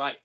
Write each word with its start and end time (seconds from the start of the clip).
Vai. 0.00 0.18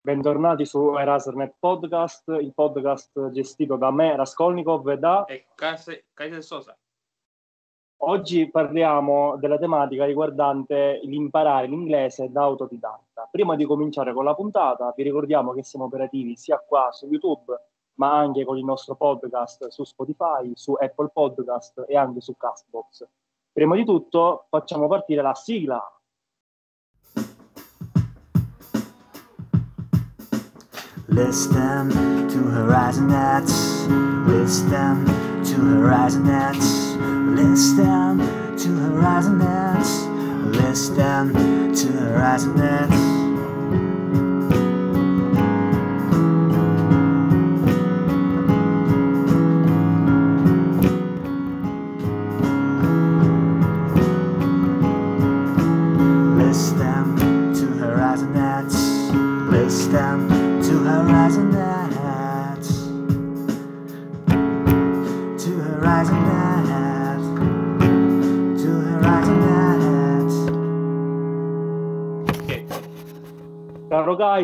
Bentornati 0.00 0.64
su 0.64 0.96
Erasmus 0.96 1.50
Podcast, 1.58 2.28
il 2.40 2.54
podcast 2.54 3.28
gestito 3.28 3.76
da 3.76 3.90
me, 3.90 4.16
Raskolnikov 4.16 4.88
e 4.88 4.96
da... 4.96 5.26
E 5.26 5.48
Case 5.54 6.40
Sosa. 6.40 6.74
Oggi 8.04 8.48
parliamo 8.48 9.36
della 9.36 9.58
tematica 9.58 10.06
riguardante 10.06 10.98
l'imparare 11.02 11.66
l'inglese 11.66 12.32
da 12.32 12.44
autodidatta. 12.44 13.28
Prima 13.30 13.54
di 13.54 13.66
cominciare 13.66 14.14
con 14.14 14.24
la 14.24 14.34
puntata, 14.34 14.94
vi 14.96 15.02
ricordiamo 15.02 15.52
che 15.52 15.62
siamo 15.62 15.84
operativi 15.84 16.34
sia 16.36 16.58
qua 16.58 16.88
su 16.90 17.06
YouTube, 17.06 17.54
ma 17.96 18.16
anche 18.16 18.46
con 18.46 18.56
il 18.56 18.64
nostro 18.64 18.94
podcast 18.94 19.66
su 19.66 19.84
Spotify, 19.84 20.52
su 20.54 20.72
Apple 20.72 21.10
Podcast 21.12 21.84
e 21.86 21.98
anche 21.98 22.22
su 22.22 22.34
Castbox. 22.34 23.06
Prima 23.52 23.76
di 23.76 23.84
tutto, 23.84 24.46
facciamo 24.48 24.88
partire 24.88 25.20
la 25.20 25.34
sigla. 25.34 25.99
Listen 31.10 31.90
to 32.28 32.38
Horizon 32.38 33.08
Nets. 33.08 33.86
Listen 34.28 35.04
to 35.44 35.54
Horizon 35.54 36.24
Nets. 36.24 36.94
Listen 37.36 38.39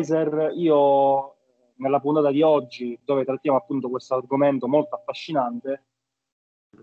Kaiser, 0.07 0.53
io 0.55 1.35
nella 1.75 1.99
puntata 1.99 2.31
di 2.31 2.41
oggi, 2.41 2.97
dove 3.03 3.25
trattiamo 3.25 3.57
appunto 3.57 3.89
questo 3.89 4.15
argomento 4.15 4.67
molto 4.67 4.95
affascinante, 4.95 5.83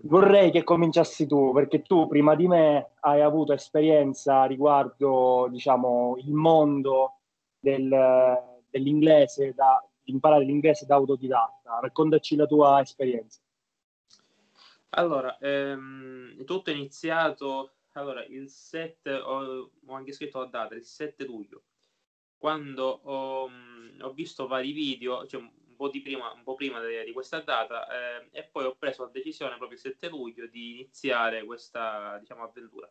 vorrei 0.03 0.51
che 0.51 0.63
cominciassi 0.63 1.25
tu, 1.25 1.51
perché 1.51 1.81
tu 1.81 2.07
prima 2.07 2.35
di 2.35 2.47
me 2.47 2.91
hai 3.01 3.21
avuto 3.21 3.53
esperienza 3.53 4.45
riguardo, 4.45 5.47
diciamo, 5.49 6.15
il 6.19 6.31
mondo 6.33 7.19
del- 7.59 8.63
dell'inglese, 8.69 9.53
da, 9.53 9.83
imparare 10.03 10.45
l'inglese 10.45 10.85
da 10.85 10.95
autodidatta. 10.95 11.79
Raccontaci 11.81 12.35
la 12.35 12.45
tua 12.45 12.79
esperienza. 12.81 13.41
Allora, 14.89 15.37
ehm, 15.39 16.45
tutto 16.45 16.69
è 16.69 16.73
iniziato 16.73 17.71
allora, 17.93 18.25
il 18.25 18.49
7, 18.49 19.13
ho, 19.13 19.71
ho 19.85 19.93
anche 19.93 20.11
scritto 20.11 20.39
la 20.39 20.45
data, 20.45 20.75
il 20.75 20.83
7 20.83 21.23
luglio, 21.23 21.63
quando 22.45 22.83
ho, 22.83 23.49
ho 24.01 24.13
visto 24.13 24.45
vari 24.45 24.71
video, 24.71 25.25
cioè 25.25 25.41
un 25.41 25.75
po' 25.75 25.89
di 25.89 25.99
prima, 25.99 26.31
un 26.31 26.43
po' 26.43 26.53
prima 26.53 26.79
di, 26.79 27.03
di 27.03 27.11
questa 27.11 27.39
data, 27.41 27.87
eh, 27.87 28.29
e 28.31 28.43
poi 28.43 28.65
ho 28.65 28.75
preso 28.75 29.03
la 29.03 29.09
decisione 29.09 29.57
proprio 29.57 29.79
il 29.79 29.83
7 29.83 30.09
luglio 30.09 30.45
di 30.45 30.73
iniziare 30.73 31.43
questa, 31.43 32.19
diciamo, 32.19 32.43
avventura. 32.43 32.87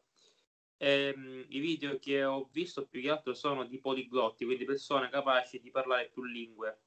Ehm, 0.79 1.45
I 1.51 1.61
video 1.61 2.01
che 2.01 2.25
ho 2.25 2.49
visto 2.51 2.85
più 2.89 3.01
che 3.01 3.11
altro 3.11 3.33
sono 3.33 3.65
di 3.65 3.79
poliglotti, 3.79 4.45
quindi 4.45 4.65
persone 4.65 5.09
capaci 5.09 5.61
di 5.61 5.71
parlare 5.71 6.09
più 6.09 6.25
lingue. 6.25 6.81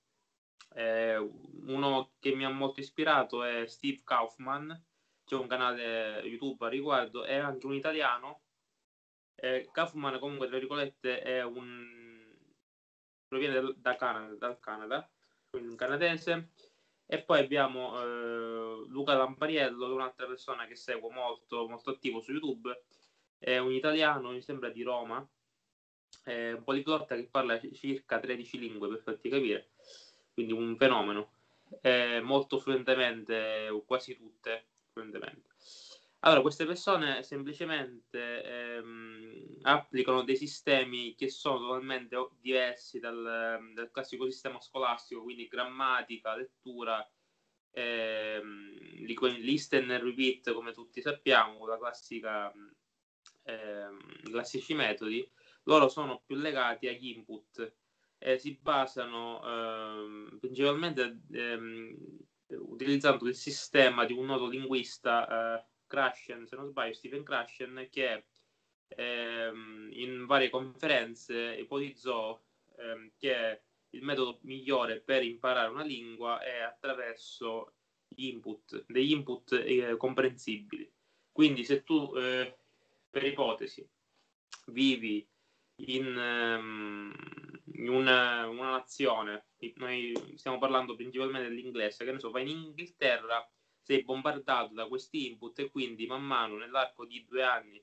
Eh, 0.75 1.15
uno 1.15 2.15
che 2.19 2.35
mi 2.35 2.43
ha 2.43 2.49
molto 2.49 2.81
ispirato 2.81 3.45
è 3.45 3.65
Steve 3.67 4.01
Kaufman, 4.03 4.77
c'è 5.23 5.35
un 5.35 5.47
canale 5.47 6.19
YouTube 6.25 6.65
a 6.65 6.69
riguardo, 6.69 7.23
è 7.23 7.35
anche 7.35 7.65
un 7.65 7.75
italiano. 7.75 8.41
Eh, 9.35 9.69
Kaufman 9.71 10.19
comunque, 10.19 10.47
tra 10.47 10.57
virgolette, 10.57 11.21
è 11.21 11.43
un... 11.45 11.96
proviene 13.27 13.53
dal, 13.53 13.75
da 13.77 13.95
Canada, 13.95 14.33
dal 14.35 14.59
Canada, 14.59 15.09
quindi 15.49 15.69
un 15.69 15.75
canadese. 15.75 16.51
E 17.05 17.21
poi 17.21 17.39
abbiamo 17.39 18.01
eh, 18.01 18.85
Luca 18.87 19.13
Lampariello, 19.13 19.87
è 19.87 19.93
un'altra 19.93 20.25
persona 20.25 20.65
che 20.65 20.75
seguo 20.75 21.09
molto, 21.09 21.67
molto 21.67 21.91
attivo 21.91 22.19
su 22.19 22.31
YouTube. 22.31 22.83
È 23.37 23.57
un 23.57 23.71
italiano, 23.71 24.31
mi 24.31 24.41
sembra 24.41 24.69
di 24.69 24.83
Roma, 24.83 25.25
è 26.23 26.51
un 26.51 26.63
poliglotta 26.63 27.15
che 27.15 27.27
parla 27.29 27.59
circa 27.73 28.19
13 28.19 28.59
lingue, 28.59 28.89
per 28.89 28.99
farti 28.99 29.29
capire, 29.29 29.69
quindi 30.33 30.53
un 30.53 30.75
fenomeno. 30.75 31.31
Eh, 31.81 32.21
molto 32.21 32.59
fluentemente, 32.59 33.69
quasi 33.85 34.15
tutte 34.17 34.65
fluentemente. 34.91 35.46
Allora, 36.27 36.41
queste 36.41 36.65
persone 36.65 37.23
semplicemente 37.23 38.43
ehm, 38.43 39.59
applicano 39.61 40.23
dei 40.23 40.35
sistemi 40.35 41.15
che 41.15 41.29
sono 41.29 41.57
totalmente 41.59 42.17
o- 42.17 42.35
diversi 42.41 42.99
dal, 42.99 43.71
dal 43.73 43.89
classico 43.91 44.29
sistema 44.29 44.59
scolastico, 44.59 45.23
quindi 45.23 45.47
grammatica, 45.47 46.35
lettura, 46.35 47.09
ehm, 47.71 48.73
li- 49.05 49.41
listen 49.41 49.89
and 49.89 50.03
repeat, 50.03 50.51
come 50.51 50.73
tutti 50.73 51.01
sappiamo, 51.01 51.65
la 51.65 51.77
classica, 51.77 52.51
ehm, 53.43 53.97
classici 54.31 54.73
metodi, 54.73 55.29
loro 55.63 55.87
sono 55.89 56.21
più 56.25 56.35
legati 56.35 56.87
agli 56.87 57.07
input 57.07 57.73
e 58.17 58.37
si 58.39 58.57
basano 58.61 59.41
ehm, 59.43 60.37
principalmente 60.39 61.21
ehm, 61.31 61.95
utilizzando 62.49 63.27
il 63.27 63.35
sistema 63.35 64.05
di 64.05 64.13
un 64.13 64.25
noto 64.25 64.47
linguista, 64.47 65.59
eh, 65.59 65.65
Krashen, 65.87 66.45
se 66.45 66.55
non 66.55 66.67
sbaglio, 66.67 66.93
Stephen 66.93 67.23
Krashen, 67.23 67.87
che 67.89 68.25
ehm, 68.89 69.89
in 69.91 70.25
varie 70.25 70.49
conferenze 70.49 71.55
ipotizzò 71.57 72.39
ehm, 72.77 73.11
che 73.17 73.61
il 73.91 74.03
metodo 74.03 74.39
migliore 74.41 74.99
per 74.99 75.23
imparare 75.23 75.69
una 75.69 75.83
lingua 75.83 76.39
è 76.39 76.59
attraverso 76.59 77.73
input, 78.15 78.85
degli 78.87 79.11
input 79.11 79.53
eh, 79.53 79.95
comprensibili. 79.97 80.91
Quindi 81.31 81.63
se 81.63 81.83
tu, 81.83 82.13
eh, 82.15 82.57
per 83.09 83.23
ipotesi, 83.25 83.87
vivi 84.67 85.27
in, 85.85 86.17
ehm, 86.17 87.13
in 87.73 87.89
una, 87.89 88.47
una 88.47 88.71
nazione, 88.71 89.47
noi 89.75 90.13
stiamo 90.35 90.57
parlando 90.57 90.95
principalmente 90.95 91.49
dell'inglese, 91.49 92.05
che 92.05 92.11
ne 92.11 92.19
so, 92.19 92.31
vai 92.31 92.49
in 92.49 92.57
Inghilterra, 92.57 93.47
sei 93.87 94.03
bombardato 94.03 94.73
da 94.73 94.85
questi 94.87 95.27
input 95.27 95.57
e 95.59 95.69
quindi 95.69 96.07
man 96.07 96.21
mano 96.21 96.57
nell'arco 96.57 97.05
di 97.05 97.23
due 97.23 97.41
anni 97.41 97.81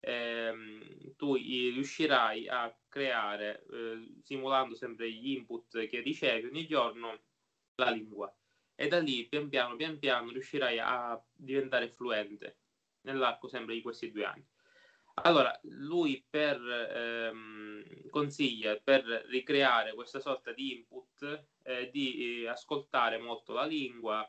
ehm, 0.00 1.14
tu 1.14 1.34
riuscirai 1.34 2.48
a 2.48 2.76
creare, 2.88 3.64
eh, 3.70 4.18
simulando 4.22 4.74
sempre 4.74 5.08
gli 5.12 5.30
input 5.30 5.86
che 5.86 6.00
ricevi 6.00 6.48
ogni 6.48 6.66
giorno, 6.66 7.22
la 7.76 7.90
lingua. 7.90 8.34
E 8.74 8.88
da 8.88 8.98
lì, 8.98 9.28
pian 9.28 9.48
piano, 9.48 9.76
pian 9.76 9.98
piano, 10.00 10.30
riuscirai 10.32 10.80
a 10.80 11.24
diventare 11.32 11.88
fluente 11.88 12.58
nell'arco 13.02 13.46
sempre 13.46 13.74
di 13.74 13.82
questi 13.82 14.10
due 14.10 14.24
anni. 14.24 14.44
Allora, 15.22 15.56
lui 15.62 16.24
per, 16.28 16.60
ehm, 16.60 18.08
consiglia 18.10 18.76
per 18.76 19.04
ricreare 19.28 19.94
questa 19.94 20.20
sorta 20.20 20.52
di 20.52 20.74
input 20.76 21.46
eh, 21.62 21.90
di 21.90 22.42
eh, 22.42 22.48
ascoltare 22.48 23.18
molto 23.18 23.52
la 23.52 23.64
lingua, 23.66 24.28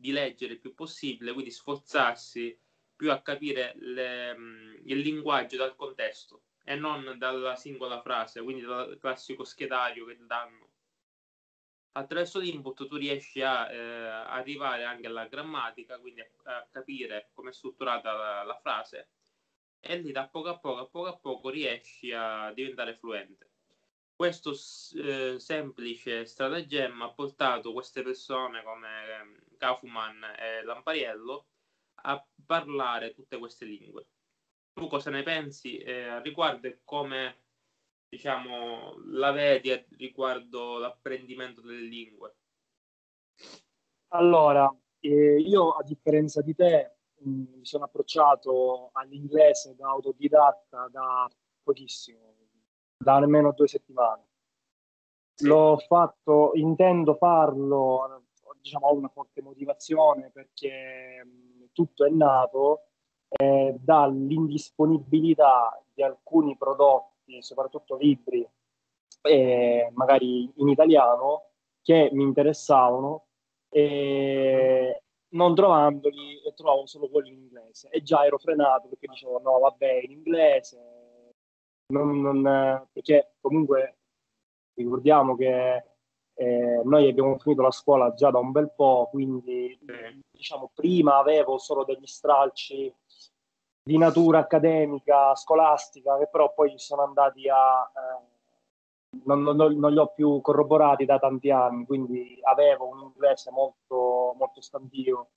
di 0.00 0.12
leggere 0.12 0.54
il 0.54 0.60
più 0.60 0.74
possibile, 0.74 1.32
quindi 1.32 1.50
sforzarsi 1.50 2.58
più 2.96 3.10
a 3.12 3.20
capire 3.20 3.74
le, 3.76 4.34
mm, 4.36 4.74
il 4.84 4.98
linguaggio 4.98 5.58
dal 5.58 5.76
contesto 5.76 6.44
e 6.64 6.74
non 6.74 7.16
dalla 7.18 7.54
singola 7.54 8.00
frase, 8.00 8.42
quindi 8.42 8.62
dal 8.62 8.98
classico 8.98 9.44
schedario 9.44 10.06
che 10.06 10.16
danno. 10.20 10.68
Attraverso 11.92 12.38
l'input 12.38 12.86
tu 12.86 12.96
riesci 12.96 13.42
a 13.42 13.70
eh, 13.70 13.78
arrivare 13.78 14.84
anche 14.84 15.06
alla 15.06 15.26
grammatica, 15.26 15.98
quindi 15.98 16.20
a, 16.20 16.28
a 16.44 16.68
capire 16.70 17.30
come 17.34 17.50
è 17.50 17.52
strutturata 17.52 18.12
la, 18.12 18.42
la 18.44 18.58
frase 18.58 19.10
e 19.80 19.96
lì 19.98 20.12
da 20.12 20.28
poco 20.28 20.48
a 20.48 20.58
poco, 20.58 20.80
a 20.80 20.86
poco 20.86 21.08
a 21.08 21.16
poco 21.18 21.48
riesci 21.48 22.12
a 22.12 22.52
diventare 22.52 22.94
fluente. 22.96 23.50
Questo 24.14 24.52
eh, 25.02 25.38
semplice 25.38 26.26
stratagemma 26.26 27.06
ha 27.06 27.12
portato 27.12 27.72
queste 27.72 28.02
persone 28.02 28.62
come 28.62 29.49
Kaufman 29.60 30.24
e 30.38 30.64
Lampariello 30.64 31.46
a 32.02 32.26
parlare 32.46 33.12
tutte 33.12 33.36
queste 33.38 33.66
lingue. 33.66 34.06
Tu 34.72 34.88
cosa 34.88 35.10
ne 35.10 35.22
pensi 35.22 35.76
eh, 35.76 36.20
riguardo 36.22 36.66
e 36.66 36.80
come 36.82 37.44
diciamo 38.08 38.94
la 39.10 39.30
vedi 39.32 39.70
a- 39.70 39.84
riguardo 39.98 40.78
l'apprendimento 40.78 41.60
delle 41.60 41.82
lingue? 41.82 42.36
Allora, 44.08 44.74
eh, 45.00 45.36
io 45.36 45.72
a 45.72 45.82
differenza 45.82 46.40
di 46.40 46.54
te 46.54 46.96
mh, 47.18 47.30
mi 47.58 47.66
sono 47.66 47.84
approcciato 47.84 48.88
all'inglese 48.94 49.74
da 49.76 49.90
autodidatta 49.90 50.88
da 50.90 51.28
pochissimo, 51.62 52.34
da 52.96 53.18
nemmeno 53.18 53.52
due 53.52 53.68
settimane. 53.68 54.28
Sì. 55.34 55.46
L'ho 55.46 55.76
fatto, 55.86 56.52
intendo 56.54 57.14
farlo, 57.14 58.29
diciamo, 58.60 58.86
ho 58.86 58.94
una 58.94 59.08
forte 59.08 59.42
motivazione 59.42 60.30
perché 60.30 61.24
mh, 61.24 61.70
tutto 61.72 62.04
è 62.04 62.10
nato 62.10 62.84
eh, 63.28 63.74
dall'indisponibilità 63.78 65.82
di 65.92 66.02
alcuni 66.02 66.56
prodotti, 66.56 67.42
soprattutto 67.42 67.96
libri, 67.96 68.46
eh, 69.22 69.90
magari 69.94 70.50
in 70.56 70.68
italiano, 70.68 71.44
che 71.82 72.10
mi 72.12 72.24
interessavano 72.24 73.26
e 73.68 75.02
non 75.28 75.54
trovandoli 75.54 76.40
trovavo 76.54 76.86
solo 76.86 77.08
quelli 77.08 77.30
in 77.30 77.38
inglese. 77.38 77.88
E 77.90 78.02
già 78.02 78.24
ero 78.26 78.38
frenato 78.38 78.88
perché 78.88 79.06
dicevo 79.06 79.38
no 79.40 79.58
vabbè 79.60 80.00
in 80.02 80.10
inglese 80.10 80.98
non, 81.90 82.20
non- 82.20 82.88
perché 82.92 83.34
comunque 83.40 83.96
ricordiamo 84.74 85.36
che 85.36 85.84
eh, 86.40 86.80
noi 86.84 87.08
abbiamo 87.08 87.36
finito 87.38 87.60
la 87.60 87.70
scuola 87.70 88.14
già 88.14 88.30
da 88.30 88.38
un 88.38 88.50
bel 88.50 88.72
po' 88.74 89.08
quindi 89.10 89.78
diciamo 90.30 90.70
prima 90.74 91.18
avevo 91.18 91.58
solo 91.58 91.84
degli 91.84 92.06
stralci 92.06 92.92
di 93.82 93.98
natura 93.98 94.38
accademica, 94.40 95.34
scolastica, 95.34 96.16
che 96.18 96.28
però 96.28 96.52
poi 96.54 96.78
sono 96.78 97.02
andati 97.02 97.48
a... 97.48 97.90
eh, 97.94 98.38
non, 99.24 99.42
non- 99.42 99.76
non 99.76 99.92
li 99.92 99.98
ho 99.98 100.12
più 100.14 100.40
corroborati 100.40 101.04
da 101.04 101.18
tanti 101.18 101.50
anni, 101.50 101.84
quindi 101.84 102.38
avevo 102.42 102.88
un 102.88 103.00
inglese 103.00 103.50
molto, 103.50 104.34
molto 104.38 104.60
stantio. 104.60 105.30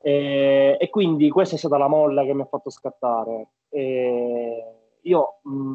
E, 0.00 0.76
e 0.78 0.90
quindi 0.90 1.28
questa 1.30 1.56
è 1.56 1.58
stata 1.58 1.78
la 1.78 1.88
molla 1.88 2.22
che 2.22 2.34
mi 2.34 2.42
ha 2.42 2.46
fatto 2.46 2.70
scattare. 2.70 3.48
E 3.68 4.96
io 5.00 5.38
mh, 5.42 5.74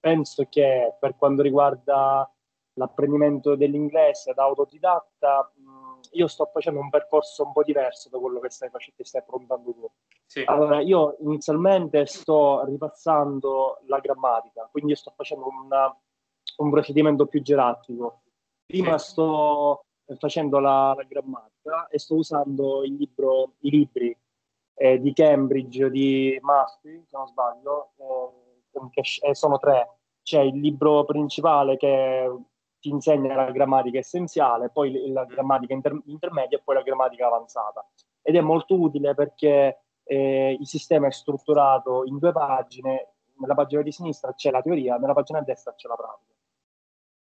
penso 0.00 0.44
che 0.50 0.94
per 0.98 1.16
quanto 1.16 1.42
riguarda 1.42 2.30
l'apprendimento 2.78 3.56
dell'inglese 3.56 4.32
da 4.32 4.44
autodidatta, 4.44 5.52
mh, 5.54 6.00
io 6.12 6.26
sto 6.28 6.46
facendo 6.46 6.80
un 6.80 6.88
percorso 6.88 7.44
un 7.44 7.52
po' 7.52 7.62
diverso 7.62 8.08
da 8.08 8.18
quello 8.18 8.38
che 8.40 8.48
stai 8.50 8.70
facendo, 8.70 9.04
stai 9.04 9.20
affrontando 9.20 9.72
tu. 9.72 9.90
Sì. 10.24 10.44
Allora, 10.46 10.80
io 10.80 11.16
inizialmente 11.20 12.06
sto 12.06 12.64
ripassando 12.64 13.80
la 13.86 13.98
grammatica, 13.98 14.66
quindi 14.70 14.94
sto 14.94 15.12
facendo 15.14 15.48
una- 15.48 15.94
un 16.58 16.70
procedimento 16.70 17.26
più 17.26 17.42
gerarchico. 17.42 18.22
Prima 18.64 18.96
Sì. 18.98 19.10
sto 19.10 19.84
facendo 20.18 20.58
la, 20.58 20.94
la 20.96 21.02
grammatica 21.02 21.88
e 21.88 21.98
sto 21.98 22.14
usando 22.14 22.80
libro, 22.82 23.52
i 23.60 23.70
libri 23.70 24.16
eh, 24.74 25.00
di 25.00 25.12
Cambridge, 25.12 25.90
di 25.90 26.38
Mastry, 26.40 27.02
se 27.06 27.16
non 27.16 27.26
sbaglio, 27.26 27.90
eh, 27.96 29.28
eh, 29.28 29.34
sono 29.34 29.58
tre. 29.58 29.96
C'è 30.22 30.40
il 30.40 30.60
libro 30.60 31.04
principale 31.04 31.76
che 31.76 32.30
ti 32.80 32.88
insegna 32.88 33.34
la 33.34 33.50
grammatica 33.50 33.98
essenziale, 33.98 34.70
poi 34.70 35.10
la 35.10 35.24
grammatica 35.24 35.74
inter- 35.74 36.02
intermedia 36.06 36.58
e 36.58 36.62
poi 36.62 36.76
la 36.76 36.82
grammatica 36.82 37.26
avanzata. 37.26 37.86
Ed 38.22 38.36
è 38.36 38.40
molto 38.40 38.78
utile 38.78 39.14
perché 39.14 39.80
eh, 40.04 40.56
il 40.58 40.66
sistema 40.66 41.06
è 41.06 41.10
strutturato 41.10 42.04
in 42.04 42.18
due 42.18 42.32
pagine, 42.32 43.14
nella 43.38 43.54
pagina 43.54 43.82
di 43.82 43.92
sinistra 43.92 44.34
c'è 44.34 44.50
la 44.50 44.62
teoria, 44.62 44.96
nella 44.96 45.14
pagina 45.14 45.40
destra 45.40 45.74
c'è 45.74 45.88
la 45.88 45.94
pratica. 45.94 46.34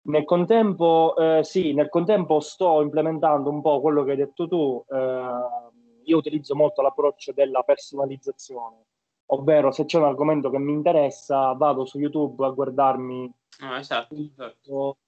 Nel 0.06 0.24
contempo, 0.24 1.16
eh, 1.16 1.42
sì, 1.42 1.72
nel 1.72 1.88
contempo 1.88 2.38
sto 2.40 2.80
implementando 2.80 3.50
un 3.50 3.60
po' 3.60 3.80
quello 3.80 4.04
che 4.04 4.12
hai 4.12 4.16
detto 4.16 4.46
tu. 4.46 4.84
eh, 4.88 5.74
io 6.04 6.18
utilizzo 6.18 6.54
molto 6.54 6.82
l'approccio 6.82 7.32
della 7.32 7.62
personalizzazione, 7.64 8.84
ovvero 9.32 9.72
se 9.72 9.86
c'è 9.86 9.98
un 9.98 10.04
argomento 10.04 10.50
che 10.50 10.58
mi 10.58 10.72
interessa, 10.72 11.52
vado 11.54 11.84
su 11.84 11.98
YouTube 11.98 12.46
a 12.46 12.50
guardarmi 12.50 13.34
No, 13.58 13.76
esatto, 13.76 14.14
esatto. 14.14 14.98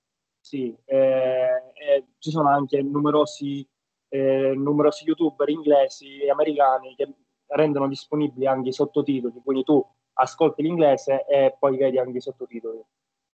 Sì, 0.48 0.74
eh, 0.86 1.62
eh, 1.74 2.04
ci 2.16 2.30
sono 2.30 2.48
anche 2.48 2.80
numerosi, 2.80 3.68
eh, 4.08 4.54
numerosi 4.56 5.04
youtuber 5.04 5.46
inglesi 5.50 6.20
e 6.22 6.30
americani 6.30 6.94
che 6.94 7.06
rendono 7.48 7.86
disponibili 7.86 8.46
anche 8.46 8.70
i 8.70 8.72
sottotitoli, 8.72 9.42
quindi 9.44 9.62
tu 9.62 9.86
ascolti 10.14 10.62
l'inglese 10.62 11.26
e 11.26 11.54
poi 11.58 11.76
vedi 11.76 11.98
anche 11.98 12.16
i 12.16 12.20
sottotitoli. 12.22 12.82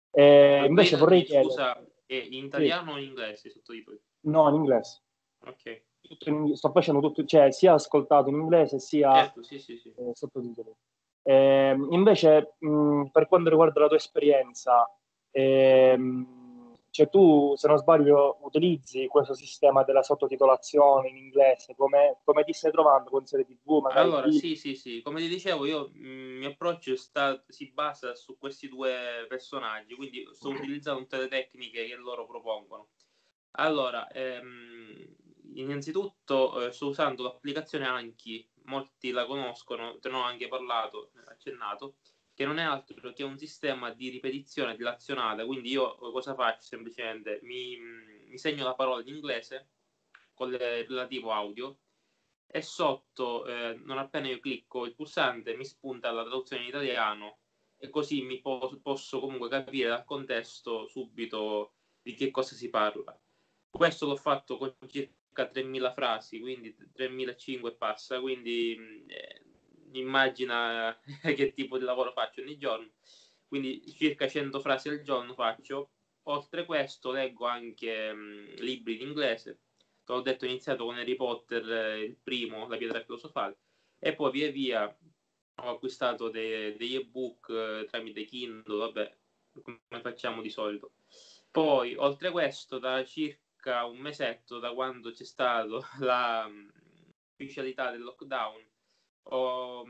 Eh, 0.09 0.65
invece 0.65 0.97
vorrei 0.97 1.21
chiedere, 1.21 1.49
Scusa, 1.49 1.85
è 2.07 2.15
in 2.15 2.45
italiano 2.45 2.93
o 2.93 2.97
in 2.97 3.09
inglese 3.09 3.49
i 3.49 3.51
sottotitoli? 3.51 4.01
no, 4.21 4.49
in 4.49 4.55
inglese, 4.55 5.01
Ok. 5.45 5.81
In- 6.25 6.55
sto 6.55 6.71
facendo 6.71 6.99
tutto, 6.99 7.23
cioè 7.25 7.51
sia 7.51 7.73
ascoltato 7.73 8.29
in 8.29 8.37
inglese 8.37 8.79
sia 8.79 9.13
Certo, 9.13 9.43
sì, 9.43 9.59
sì, 9.59 9.77
sì. 9.77 9.93
eh, 9.95 10.11
sottotitoli. 10.13 10.73
Eh, 11.21 11.77
invece, 11.91 12.55
mh, 12.57 13.03
per 13.11 13.27
quanto 13.27 13.49
riguarda 13.51 13.81
la 13.81 13.87
tua 13.87 13.97
esperienza, 13.97 14.89
ehm, 15.29 16.32
cioè 16.93 17.09
tu, 17.09 17.55
se 17.55 17.67
non 17.67 17.77
sbaglio, 17.79 18.37
utilizzi 18.41 19.07
questo 19.07 19.33
sistema 19.33 19.83
della 19.83 20.03
sottotitolazione 20.03 21.09
in 21.09 21.17
inglese, 21.17 21.73
come, 21.75 22.19
come 22.23 22.43
ti 22.43 22.53
stai 22.53 22.69
trovando 22.71 23.09
con 23.09 23.25
serie 23.25 23.45
TV? 23.47 23.81
Magari 23.81 24.05
Allora, 24.05 24.27
di- 24.29 24.37
sì, 24.37 24.55
sì, 24.55 24.75
sì, 24.75 25.01
come 25.01 25.19
ti 25.19 25.27
dicevo, 25.27 25.65
io 25.65 25.89
mm, 25.89 26.03
il 26.33 26.37
mio 26.37 26.49
approccio 26.49 26.95
sta- 26.95 27.43
si 27.47 27.71
basa 27.71 28.13
su 28.13 28.37
questi 28.37 28.67
due 28.69 29.25
personaggi, 29.27 29.95
quindi 29.95 30.23
sto 30.33 30.49
utilizzando 30.49 31.01
tutte 31.01 31.17
le 31.17 31.27
tecniche 31.27 31.87
che 31.87 31.95
loro 31.95 32.27
propongono. 32.27 32.89
Allora, 33.55 34.07
ehm, 34.11 35.15
innanzitutto 35.55 36.67
eh, 36.67 36.71
sto 36.71 36.87
usando 36.89 37.23
l'applicazione 37.23 37.87
Anki, 37.87 38.47
molti 38.65 39.09
la 39.09 39.25
conoscono, 39.25 39.97
te 39.99 40.09
ne 40.09 40.15
ho 40.15 40.21
anche 40.21 40.47
parlato, 40.47 41.11
accennato, 41.25 41.95
che 42.33 42.45
non 42.45 42.57
è 42.57 42.63
altro 42.63 43.11
che 43.13 43.23
un 43.23 43.37
sistema 43.37 43.91
di 43.91 44.09
ripetizione 44.09 44.75
dilazionata, 44.75 45.45
quindi 45.45 45.69
io 45.69 45.95
cosa 45.97 46.33
faccio 46.33 46.61
semplicemente? 46.63 47.39
Mi, 47.43 47.77
mi 47.77 48.37
segno 48.37 48.63
la 48.63 48.75
parola 48.75 49.01
in 49.01 49.15
inglese 49.15 49.69
con 50.33 50.51
il 50.51 50.57
relativo 50.59 51.31
audio 51.31 51.77
e 52.47 52.61
sotto, 52.61 53.45
eh, 53.45 53.75
non 53.83 53.97
appena 53.97 54.27
io 54.27 54.39
clicco 54.39 54.85
il 54.85 54.95
pulsante, 54.95 55.55
mi 55.55 55.65
spunta 55.65 56.11
la 56.11 56.23
traduzione 56.23 56.63
in 56.63 56.69
italiano 56.69 57.39
e 57.77 57.89
così 57.89 58.21
mi 58.21 58.41
po- 58.41 58.79
posso 58.81 59.19
comunque 59.19 59.49
capire 59.49 59.89
dal 59.89 60.05
contesto 60.05 60.87
subito 60.87 61.75
di 62.01 62.13
che 62.15 62.31
cosa 62.31 62.55
si 62.55 62.69
parla. 62.69 63.19
Questo 63.69 64.05
l'ho 64.05 64.15
fatto 64.15 64.57
con 64.57 64.75
circa 64.87 65.49
3.000 65.49 65.93
frasi, 65.93 66.39
quindi 66.39 66.75
3.500 66.93 67.67
e 67.67 67.75
passa, 67.75 68.19
quindi 68.21 68.75
mh, 68.77 69.09
eh, 69.09 69.41
immagina 69.99 70.97
che 71.21 71.53
tipo 71.53 71.77
di 71.77 71.83
lavoro 71.85 72.11
faccio 72.11 72.41
ogni 72.41 72.57
giorno. 72.57 72.91
Quindi 73.47 73.83
circa 73.93 74.27
100 74.27 74.59
frasi 74.59 74.89
al 74.89 75.01
giorno 75.01 75.33
faccio. 75.33 75.91
Oltre 76.27 76.65
questo 76.65 77.11
leggo 77.11 77.45
anche 77.45 78.13
mh, 78.13 78.55
libri 78.61 78.95
in 79.01 79.07
inglese. 79.09 79.59
Te 80.03 80.13
l'ho 80.13 80.21
detto, 80.21 80.45
ho 80.45 80.47
iniziato 80.47 80.85
con 80.85 80.95
Harry 80.97 81.15
Potter, 81.15 81.69
eh, 81.71 82.03
il 82.03 82.17
primo, 82.21 82.67
La 82.67 82.77
pietra 82.77 83.01
filosofale, 83.03 83.57
e 83.99 84.13
poi 84.15 84.31
via 84.31 84.49
via 84.51 84.97
ho 85.55 85.69
acquistato 85.69 86.29
de- 86.29 86.75
degli 86.77 86.95
ebook 86.95 87.49
eh, 87.49 87.85
tramite 87.89 88.25
Kindle, 88.25 88.77
vabbè, 88.77 89.17
come 89.61 90.01
facciamo 90.01 90.41
di 90.41 90.49
solito. 90.49 90.93
Poi, 91.51 91.95
oltre 91.95 92.31
questo, 92.31 92.79
da 92.79 93.03
circa 93.05 93.85
un 93.85 93.99
mesetto, 93.99 94.59
da 94.59 94.73
quando 94.73 95.11
c'è 95.11 95.23
stato 95.23 95.85
la 95.99 96.47
mh, 96.47 96.71
ufficialità 97.33 97.91
del 97.91 98.01
lockdown, 98.01 98.72
ho 99.23 99.85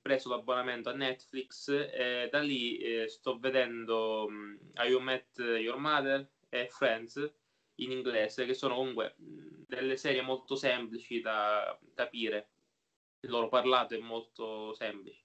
preso 0.00 0.28
l'abbonamento 0.28 0.90
a 0.90 0.94
Netflix 0.94 1.68
e 1.68 2.28
da 2.30 2.40
lì 2.40 2.76
eh, 2.76 3.08
sto 3.08 3.38
vedendo 3.38 4.26
mh, 4.28 4.72
I 4.76 5.00
Met 5.00 5.38
Your 5.38 5.78
Mother 5.78 6.30
e 6.48 6.68
Friends 6.68 7.16
in 7.76 7.90
inglese, 7.90 8.44
che 8.44 8.54
sono 8.54 8.74
comunque 8.76 9.14
delle 9.16 9.96
serie 9.96 10.22
molto 10.22 10.56
semplici 10.56 11.20
da 11.20 11.78
capire. 11.94 12.50
Il 13.20 13.30
loro 13.30 13.48
parlato 13.48 13.94
è 13.94 13.98
molto 13.98 14.74
semplice. 14.74 15.24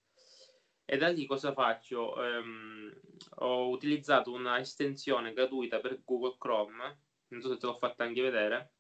E 0.86 0.98
da 0.98 1.10
lì 1.10 1.26
cosa 1.26 1.54
faccio? 1.54 2.24
Ehm, 2.24 2.92
ho 3.42 3.70
utilizzato 3.70 4.32
una 4.32 4.60
estensione 4.60 5.34
gratuita 5.34 5.80
per 5.80 6.02
Google 6.04 6.38
Chrome, 6.40 7.02
non 7.28 7.42
so 7.42 7.50
se 7.50 7.58
te 7.58 7.68
l'ho 7.68 7.78
fatta 7.78 8.06
anche 8.06 8.22
vedere, 8.22 8.74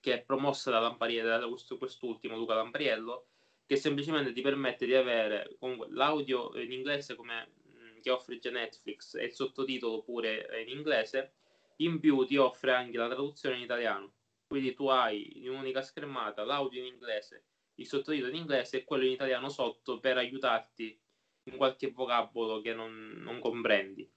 che 0.00 0.14
è 0.14 0.24
promossa 0.24 0.70
da 0.70 0.80
Lampariello, 0.80 1.38
da 1.38 1.48
questo, 1.48 1.78
quest'ultimo 1.78 2.36
Luca 2.36 2.54
Lampariello, 2.54 3.29
che 3.70 3.76
semplicemente 3.76 4.32
ti 4.32 4.40
permette 4.40 4.84
di 4.84 4.96
avere 4.96 5.54
comunque 5.60 5.86
l'audio 5.90 6.50
in 6.58 6.72
inglese 6.72 7.14
come 7.14 7.52
mh, 7.62 8.00
che 8.00 8.10
offre 8.10 8.40
già 8.40 8.50
Netflix 8.50 9.14
e 9.14 9.26
il 9.26 9.32
sottotitolo 9.32 10.02
pure 10.02 10.48
in 10.66 10.76
inglese, 10.76 11.34
in 11.76 12.00
più 12.00 12.24
ti 12.24 12.36
offre 12.36 12.72
anche 12.72 12.98
la 12.98 13.06
traduzione 13.06 13.58
in 13.58 13.62
italiano. 13.62 14.12
Quindi 14.48 14.74
tu 14.74 14.88
hai 14.88 15.44
in 15.44 15.50
un'unica 15.50 15.82
schermata 15.82 16.42
l'audio 16.42 16.80
in 16.80 16.86
inglese, 16.86 17.44
il 17.76 17.86
sottotitolo 17.86 18.32
in 18.32 18.38
inglese 18.38 18.78
e 18.78 18.84
quello 18.84 19.04
in 19.04 19.12
italiano 19.12 19.48
sotto 19.48 20.00
per 20.00 20.16
aiutarti 20.16 21.00
in 21.44 21.56
qualche 21.56 21.92
vocabolo 21.92 22.60
che 22.60 22.74
non, 22.74 23.18
non 23.18 23.38
comprendi. 23.38 24.10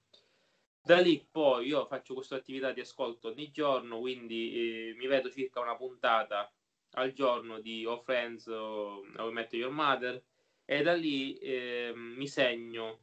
Da 0.82 0.98
lì 0.98 1.24
poi 1.30 1.68
io 1.68 1.86
faccio 1.86 2.14
questa 2.14 2.34
attività 2.34 2.72
di 2.72 2.80
ascolto 2.80 3.28
ogni 3.28 3.52
giorno, 3.52 4.00
quindi 4.00 4.88
eh, 4.88 4.94
mi 4.94 5.06
vedo 5.06 5.30
circa 5.30 5.60
una 5.60 5.76
puntata 5.76 6.52
al 6.94 7.12
giorno 7.12 7.60
di 7.60 7.84
O 7.86 8.00
Friends 8.02 8.46
o 8.46 9.04
How 9.16 9.30
I 9.30 9.32
Met 9.32 9.52
Your 9.52 9.72
Mother 9.72 10.22
e 10.64 10.82
da 10.82 10.94
lì 10.94 11.36
eh, 11.38 11.92
mi 11.94 12.26
segno 12.26 13.00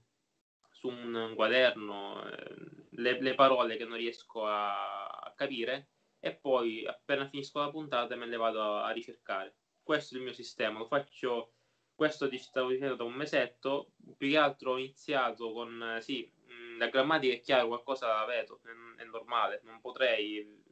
su 0.69 0.87
un 0.87 1.33
quaderno 1.35 2.23
eh, 2.27 2.55
le, 2.91 3.21
le 3.21 3.35
parole 3.35 3.77
che 3.77 3.85
non 3.85 3.97
riesco 3.97 4.45
a, 4.45 5.07
a 5.07 5.33
capire 5.35 5.89
e 6.19 6.35
poi 6.35 6.85
appena 6.85 7.27
finisco 7.27 7.59
la 7.59 7.69
puntata 7.69 8.15
me 8.15 8.27
le 8.27 8.37
vado 8.37 8.61
a, 8.61 8.85
a 8.85 8.91
ricercare. 8.91 9.55
Questo 9.83 10.15
è 10.15 10.17
il 10.17 10.23
mio 10.23 10.33
sistema, 10.33 10.79
lo 10.79 10.85
faccio, 10.85 11.53
questo 11.95 12.29
ti 12.29 12.37
stavo 12.37 12.69
dicendo 12.69 12.95
da 12.95 13.03
un 13.03 13.13
mesetto, 13.13 13.93
più 14.17 14.29
che 14.29 14.37
altro 14.37 14.73
ho 14.73 14.77
iniziato 14.77 15.51
con, 15.51 15.95
eh, 15.97 16.01
sì, 16.01 16.31
mh, 16.45 16.77
la 16.77 16.87
grammatica 16.87 17.33
è 17.33 17.41
chiaro, 17.41 17.67
qualcosa 17.67 18.07
la 18.07 18.25
vedo, 18.25 18.61
è, 18.97 19.03
normale, 19.03 19.61
non 19.63 19.81
potrei 19.81 20.63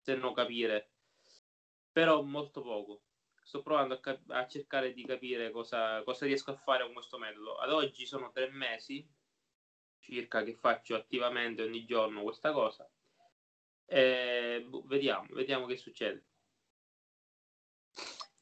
se 0.00 0.14
non 0.16 0.34
capire, 0.34 0.90
però 1.98 2.22
molto 2.22 2.62
poco. 2.62 3.02
Sto 3.42 3.60
provando 3.60 3.94
a, 3.94 3.98
cap- 3.98 4.30
a 4.30 4.46
cercare 4.46 4.92
di 4.92 5.04
capire 5.04 5.50
cosa, 5.50 6.00
cosa 6.04 6.26
riesco 6.26 6.52
a 6.52 6.56
fare 6.56 6.84
con 6.84 6.92
questo 6.92 7.18
metodo. 7.18 7.56
Ad 7.56 7.72
oggi 7.72 8.06
sono 8.06 8.30
tre 8.30 8.48
mesi 8.50 9.04
circa 9.98 10.44
che 10.44 10.54
faccio 10.54 10.94
attivamente 10.94 11.60
ogni 11.60 11.84
giorno 11.84 12.22
questa 12.22 12.52
cosa. 12.52 12.88
E, 13.84 14.64
boh, 14.64 14.84
vediamo, 14.86 15.26
vediamo 15.30 15.66
che 15.66 15.76
succede. 15.76 16.24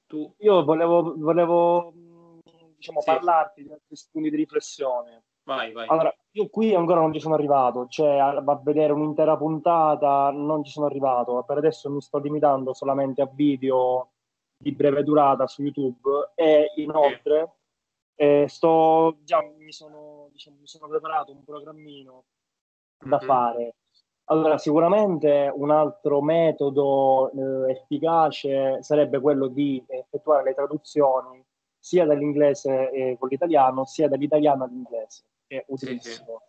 Tu? 0.04 0.34
Io 0.40 0.62
volevo, 0.62 1.14
volevo 1.16 1.94
diciamo, 2.76 3.00
Sì. 3.00 3.06
parlarti 3.06 3.62
di 3.62 3.72
altri 3.72 3.96
spunti 3.96 4.28
di 4.28 4.36
riflessione. 4.36 5.25
Vai, 5.46 5.72
vai. 5.72 5.86
Allora, 5.86 6.12
io 6.32 6.48
qui 6.48 6.74
ancora 6.74 7.00
non 7.00 7.12
ci 7.12 7.20
sono 7.20 7.34
arrivato, 7.34 7.86
cioè 7.86 8.18
a, 8.18 8.30
a 8.44 8.60
vedere 8.64 8.92
un'intera 8.92 9.36
puntata 9.36 10.30
non 10.32 10.64
ci 10.64 10.72
sono 10.72 10.86
arrivato. 10.86 11.42
Per 11.46 11.56
adesso 11.56 11.88
mi 11.88 12.00
sto 12.00 12.18
limitando 12.18 12.74
solamente 12.74 13.22
a 13.22 13.30
video 13.32 14.10
di 14.58 14.72
breve 14.72 15.04
durata 15.04 15.46
su 15.46 15.62
YouTube 15.62 16.32
e 16.34 16.72
inoltre 16.76 17.52
eh, 18.16 18.46
sto 18.48 19.18
già 19.22 19.40
mi 19.42 19.70
sono, 19.70 20.28
diciamo, 20.32 20.56
mi 20.58 20.66
sono 20.66 20.88
preparato 20.88 21.30
un 21.30 21.44
programmino 21.44 22.24
da 22.98 23.18
Mhm. 23.20 23.26
fare. 23.26 23.74
Allora, 24.28 24.58
sicuramente 24.58 25.52
un 25.54 25.70
altro 25.70 26.20
metodo 26.22 27.30
eh, 27.30 27.70
efficace 27.70 28.82
sarebbe 28.82 29.20
quello 29.20 29.46
di 29.46 29.80
effettuare 29.86 30.42
le 30.42 30.54
traduzioni 30.54 31.44
sia 31.78 32.04
dall'inglese 32.04 32.90
eh, 32.90 33.16
con 33.16 33.28
l'italiano, 33.28 33.84
sia 33.84 34.08
dall'italiano 34.08 34.64
all'inglese, 34.64 35.22
è 35.46 35.64
utilissimo. 35.68 36.42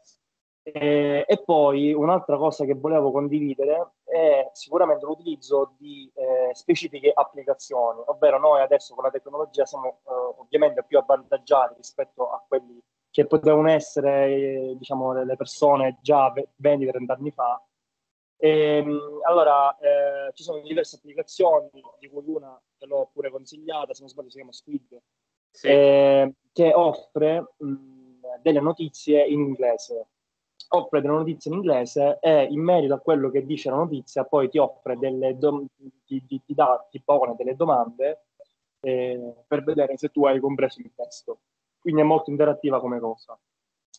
E, 0.63 1.23
e 1.25 1.43
poi 1.45 1.93
un'altra 1.93 2.35
cosa 2.35 2.65
che 2.65 2.73
volevo 2.73 3.11
condividere 3.11 3.93
è 4.03 4.49
sicuramente 4.51 5.05
l'utilizzo 5.05 5.75
di 5.77 6.11
eh, 6.13 6.53
specifiche 6.53 7.09
applicazioni, 7.13 8.01
ovvero 8.07 8.37
noi 8.37 8.61
adesso 8.61 8.93
con 8.93 9.05
la 9.05 9.09
tecnologia 9.09 9.65
siamo 9.65 9.87
eh, 10.05 10.11
ovviamente 10.37 10.83
più 10.83 10.97
avvantaggiati 10.97 11.75
rispetto 11.77 12.29
a 12.29 12.43
quelli 12.45 12.81
che 13.09 13.25
potevano 13.25 13.69
essere 13.69 14.25
eh, 14.27 14.75
diciamo, 14.77 15.23
le 15.23 15.35
persone 15.37 15.99
già 16.01 16.29
ve- 16.31 16.49
20-30 16.61 17.11
anni 17.13 17.31
fa. 17.31 17.61
Ehm, 18.39 19.19
allora, 19.25 19.75
eh, 19.77 20.31
ci 20.33 20.43
sono 20.43 20.61
diverse 20.61 20.97
applicazioni, 20.97 21.69
di 21.99 22.09
cui 22.09 22.23
una 22.27 22.61
te 22.77 22.85
l'ho 22.85 23.09
pure 23.11 23.31
consigliata, 23.31 23.93
se 23.93 24.01
non 24.01 24.09
sbaglio 24.09 24.29
si 24.29 24.35
chiama 24.35 24.51
Squid, 24.51 25.01
Sì. 25.49 25.67
eh, 25.67 26.33
che 26.51 26.73
offre 26.73 27.53
mh, 27.57 27.96
delle 28.41 28.60
notizie 28.60 29.25
in 29.25 29.39
inglese. 29.41 30.08
Offre 30.70 31.01
delle 31.01 31.13
notizie 31.13 31.51
in 31.51 31.58
inglese 31.58 32.17
e 32.20 32.44
in 32.50 32.62
merito 32.62 32.94
a 32.94 33.00
quello 33.00 33.29
che 33.29 33.46
dice 33.46 33.70
la 33.70 33.77
notizia 33.77 34.25
poi 34.25 34.50
ti 34.50 34.58
offre 34.58 34.98
delle 34.98 35.38
dom- 35.38 35.65
ti, 36.06 36.25
ti- 36.25 36.41
ti 36.46 37.01
pone 37.03 37.36
delle 37.38 37.56
domande 37.56 38.25
eh, 38.82 39.34
per 39.48 39.63
vedere 39.63 39.98
se 39.98 40.10
tu 40.10 40.25
hai 40.25 40.39
compreso 40.39 40.79
il 40.82 40.91
testo. 40.96 41.39
Quindi 41.79 42.01
è 42.01 42.03
molto 42.03 42.29
interattiva 42.32 42.79
come 42.82 43.00
cosa. 43.00 43.38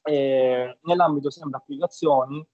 Eh, 0.03 0.79
nell'ambito 0.83 1.31
sempre 1.31 1.59
applicazioni, 1.59 2.47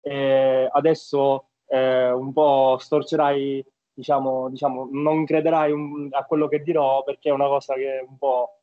eh, 0.00 0.68
adesso 0.72 1.48
eh, 1.66 2.10
un 2.10 2.32
po' 2.32 2.76
storcerai, 2.78 3.64
diciamo, 3.92 4.48
diciamo 4.50 4.88
non 4.92 5.24
crederai 5.24 5.72
un- 5.72 6.08
a 6.12 6.24
quello 6.24 6.48
che 6.48 6.62
dirò 6.62 7.02
perché 7.04 7.28
è 7.30 7.32
una 7.32 7.46
cosa 7.48 7.74
che 7.74 8.04
un 8.08 8.16
po' 8.18 8.60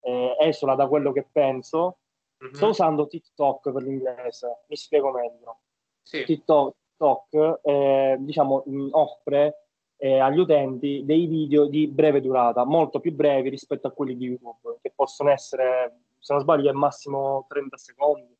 eh, 0.00 0.36
esula 0.40 0.74
da 0.74 0.86
quello 0.88 1.12
che 1.12 1.26
penso. 1.30 1.98
Mhm. 2.42 2.54
Sto 2.54 2.68
usando 2.68 3.06
TikTok 3.06 3.70
per 3.70 3.82
l'inglese, 3.82 4.62
mi 4.66 4.76
spiego 4.76 5.12
meglio. 5.12 5.60
Sì. 6.02 6.24
TikTok, 6.24 6.74
TikTok, 6.96 7.60
eh, 7.62 8.16
diciamo, 8.18 8.62
mh, 8.66 8.88
offre 8.92 9.66
eh, 9.96 10.18
agli 10.18 10.38
utenti 10.38 11.02
dei 11.04 11.26
video 11.26 11.66
di 11.66 11.86
breve 11.86 12.20
durata, 12.20 12.64
molto 12.64 12.98
più 12.98 13.12
brevi 13.12 13.48
rispetto 13.48 13.86
a 13.86 13.92
quelli 13.92 14.16
di 14.16 14.26
YouTube, 14.26 14.78
che 14.82 14.92
possono 14.92 15.30
essere, 15.30 16.00
se 16.18 16.32
non 16.32 16.42
sbaglio, 16.42 16.68
al 16.68 16.74
massimo 16.74 17.46
30 17.48 17.76
secondi. 17.76 18.36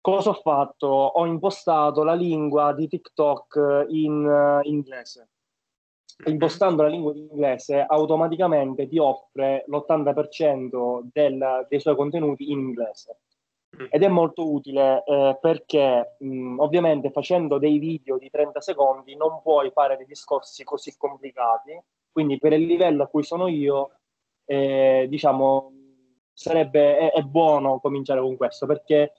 Cosa 0.00 0.30
ho 0.30 0.34
fatto? 0.34 0.88
Ho 0.88 1.24
impostato 1.26 2.02
la 2.02 2.14
lingua 2.14 2.72
di 2.72 2.88
TikTok 2.88 3.86
in 3.90 4.26
eh, 4.64 4.68
inglese. 4.68 5.28
Impostando 6.26 6.82
la 6.82 6.88
lingua 6.88 7.12
in 7.12 7.28
inglese, 7.30 7.84
automaticamente 7.86 8.86
ti 8.88 8.98
offre 8.98 9.64
l'80% 9.66 11.02
del- 11.12 11.66
dei 11.68 11.80
suoi 11.80 11.96
contenuti 11.96 12.50
in 12.50 12.58
inglese. 12.60 13.18
Mhm. 13.74 13.88
ed 13.90 14.02
è 14.02 14.08
molto 14.08 14.52
utile 14.52 15.02
eh, 15.02 15.38
perché 15.40 16.16
mh, 16.18 16.58
ovviamente 16.58 17.10
facendo 17.10 17.56
dei 17.56 17.78
video 17.78 18.18
di 18.18 18.28
30 18.28 18.60
secondi 18.60 19.16
non 19.16 19.40
puoi 19.42 19.70
fare 19.70 19.96
dei 19.96 20.04
discorsi 20.04 20.62
così 20.62 20.94
complicati, 20.98 21.80
quindi 22.12 22.38
per 22.38 22.52
il 22.52 22.66
livello 22.66 23.04
a 23.04 23.06
cui 23.06 23.22
sono 23.22 23.48
io, 23.48 23.92
eh, 24.44 25.06
diciamo, 25.08 25.72
sarebbe, 26.34 26.98
è, 26.98 27.12
è 27.12 27.22
buono 27.22 27.80
cominciare 27.80 28.20
con 28.20 28.36
questo 28.36 28.66
perché 28.66 29.14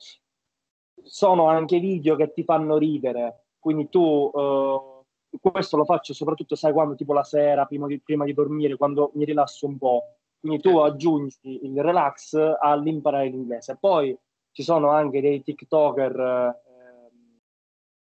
sono 1.01 1.47
anche 1.47 1.79
video 1.79 2.15
che 2.15 2.31
ti 2.31 2.43
fanno 2.43 2.77
ridere, 2.77 3.45
quindi 3.57 3.89
tu... 3.89 4.31
eh, 4.35 4.91
questo 5.39 5.77
lo 5.77 5.85
faccio 5.85 6.13
soprattutto, 6.13 6.55
sai, 6.55 6.73
quando 6.73 6.95
tipo 6.95 7.13
la 7.13 7.23
sera, 7.23 7.65
prima 7.65 7.87
di, 7.87 7.99
prima 7.99 8.25
di 8.25 8.33
dormire, 8.33 8.75
quando 8.75 9.11
mi 9.15 9.25
rilasso 9.25 9.65
un 9.65 9.77
po'. 9.77 10.15
Quindi 10.39 10.61
tu 10.61 10.77
aggiungi 10.77 11.65
il 11.65 11.81
relax 11.81 12.35
all'imparare 12.59 13.29
l'inglese. 13.29 13.77
Poi 13.79 14.17
ci 14.51 14.61
sono 14.61 14.89
anche 14.89 15.21
dei 15.21 15.41
TikToker, 15.41 16.19
ehm, 16.19 17.39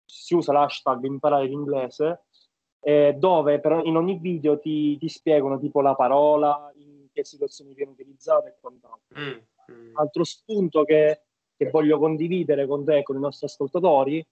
si 0.04 0.34
usa 0.34 0.52
l'hashtag 0.52 1.04
imparare 1.04 1.46
l'inglese, 1.46 2.24
eh, 2.80 3.14
dove 3.18 3.60
però 3.60 3.82
in 3.82 3.96
ogni 3.96 4.18
video 4.18 4.58
ti, 4.58 4.98
ti 4.98 5.08
spiegano 5.08 5.58
tipo 5.58 5.80
la 5.80 5.94
parola, 5.94 6.70
in 6.76 7.06
che 7.12 7.24
situazioni 7.24 7.74
viene 7.74 7.92
utilizzata 7.92 8.46
e 8.48 8.56
quant'altro. 8.60 9.18
Mm, 9.18 9.72
mm. 9.72 9.96
Altro 9.96 10.24
spunto 10.24 10.84
che, 10.84 11.22
che 11.56 11.70
voglio 11.70 11.98
condividere 11.98 12.66
con 12.66 12.84
te 12.84 12.98
e 12.98 13.02
con 13.02 13.16
i 13.16 13.20
nostri 13.20 13.46
ascoltatori 13.46 14.24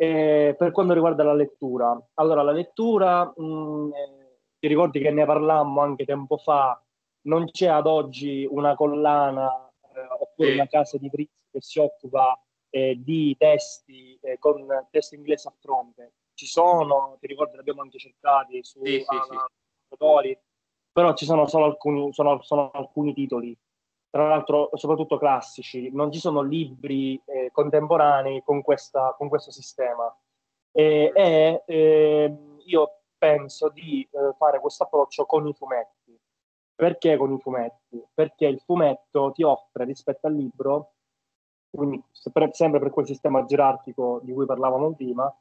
è 0.00 0.54
per 0.56 0.72
quanto 0.72 0.94
riguarda 0.94 1.22
la 1.22 1.34
lettura. 1.34 1.94
Allora, 2.14 2.42
la 2.42 2.52
lettura, 2.52 3.30
mh, 3.36 3.90
eh, 3.92 4.38
ti 4.58 4.66
ricordi 4.66 4.98
che 4.98 5.10
ne 5.10 5.26
parlammo 5.26 5.82
anche 5.82 6.06
tempo 6.06 6.38
fa, 6.38 6.82
non 7.26 7.44
c'è 7.50 7.66
ad 7.66 7.86
oggi 7.86 8.48
una 8.50 8.74
collana 8.74 9.70
eh, 9.94 10.06
oppure 10.20 10.54
una 10.54 10.66
casa 10.68 10.96
editrice 10.96 11.44
che 11.50 11.60
si 11.60 11.80
occupa 11.80 12.40
eh, 12.70 12.98
di 12.98 13.36
testi 13.36 14.18
eh, 14.22 14.38
con 14.38 14.66
testo 14.90 15.16
inglese 15.16 15.48
a 15.48 15.54
fronte. 15.60 16.12
Ci 16.32 16.46
sono, 16.46 17.18
ti 17.20 17.26
ricordi, 17.26 17.52
li 17.52 17.58
abbiamo 17.58 17.82
anche 17.82 17.98
cercati 17.98 18.64
su 18.64 18.82
Sì, 18.82 19.00
sì, 19.00 19.16
sì. 19.28 19.36
però 20.92 21.12
ci 21.12 21.26
sono 21.26 21.46
solo 21.46 21.66
alcuni, 21.66 22.10
sono, 22.14 22.40
sono 22.40 22.70
alcuni 22.70 23.12
titoli, 23.12 23.54
tra 24.10 24.26
l'altro 24.26 24.70
soprattutto 24.74 25.18
classici, 25.18 25.90
non 25.92 26.10
ci 26.10 26.18
sono 26.18 26.42
libri 26.42 27.20
eh, 27.24 27.50
contemporanei 27.52 28.42
con, 28.42 28.60
questa, 28.60 29.14
con 29.16 29.28
questo 29.28 29.52
sistema. 29.52 30.14
E, 30.72 31.12
e, 31.14 31.62
ehm, 31.66 32.58
io 32.64 33.00
penso 33.16 33.68
di 33.68 34.08
eh, 34.10 34.34
fare 34.36 34.60
questo 34.60 34.84
approccio 34.84 35.26
con 35.26 35.46
i 35.46 35.54
fumetti. 35.54 36.18
Perché 36.74 37.16
con 37.16 37.32
i 37.32 37.38
fumetti? 37.38 38.02
Perché 38.12 38.46
il 38.46 38.60
fumetto 38.60 39.32
ti 39.32 39.42
offre 39.42 39.84
rispetto 39.84 40.26
al 40.26 40.34
libro, 40.34 40.92
quindi 41.70 42.02
per- 42.32 42.54
sempre 42.54 42.80
per 42.80 42.90
quel 42.90 43.06
sistema 43.06 43.44
gerarchico 43.44 44.20
di 44.22 44.32
cui 44.32 44.46
parlavamo 44.46 44.94
prima, 44.94 45.32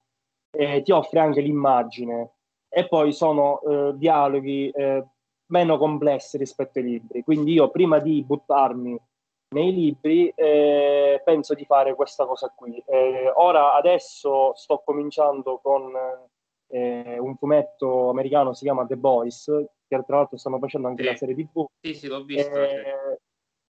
eh, 0.52 0.82
ti 0.82 0.92
offre 0.92 1.20
anche 1.20 1.42
l'immagine 1.42 2.34
e 2.68 2.88
poi 2.88 3.14
sono 3.14 3.62
eh, 3.62 3.94
dialoghi 3.96 4.70
eh, 4.70 5.06
meno 5.50 5.78
complessi 5.78 6.38
rispetto 6.38 6.80
ai 6.80 6.86
libri. 6.86 7.24
Quindi 7.24 7.54
io 7.54 7.70
prima 7.70 8.00
di 8.00 8.24
buttarmi 8.24 9.00
nei 9.52 9.74
libri 9.74 10.30
eh, 10.36 11.22
penso 11.24 11.54
di 11.54 11.66
fare 11.66 11.96
questa 11.96 12.26
cosa 12.26 12.52
qui. 12.56 12.82
Eh, 12.86 13.32
ora 13.36 13.74
adesso 13.74 14.54
sto 14.56 14.82
cominciando 14.86 15.60
con 15.62 15.92
eh, 16.68 17.18
un 17.20 17.36
fumetto 17.36 18.10
americano, 18.10 18.54
si 18.54 18.64
chiama 18.64 18.86
The 18.86 18.98
Boys, 18.98 19.46
che 19.88 20.04
tra 20.06 20.18
l'altro 20.18 20.38
stanno 20.38 20.60
facendo 20.60 20.88
anche 20.88 21.04
Sì. 21.04 21.10
la 21.10 21.16
serie 21.16 21.36
TV. 21.36 21.66
Sì, 21.82 21.94
sì, 21.96 22.08
l'ho 22.08 22.24
visto. 22.24 22.52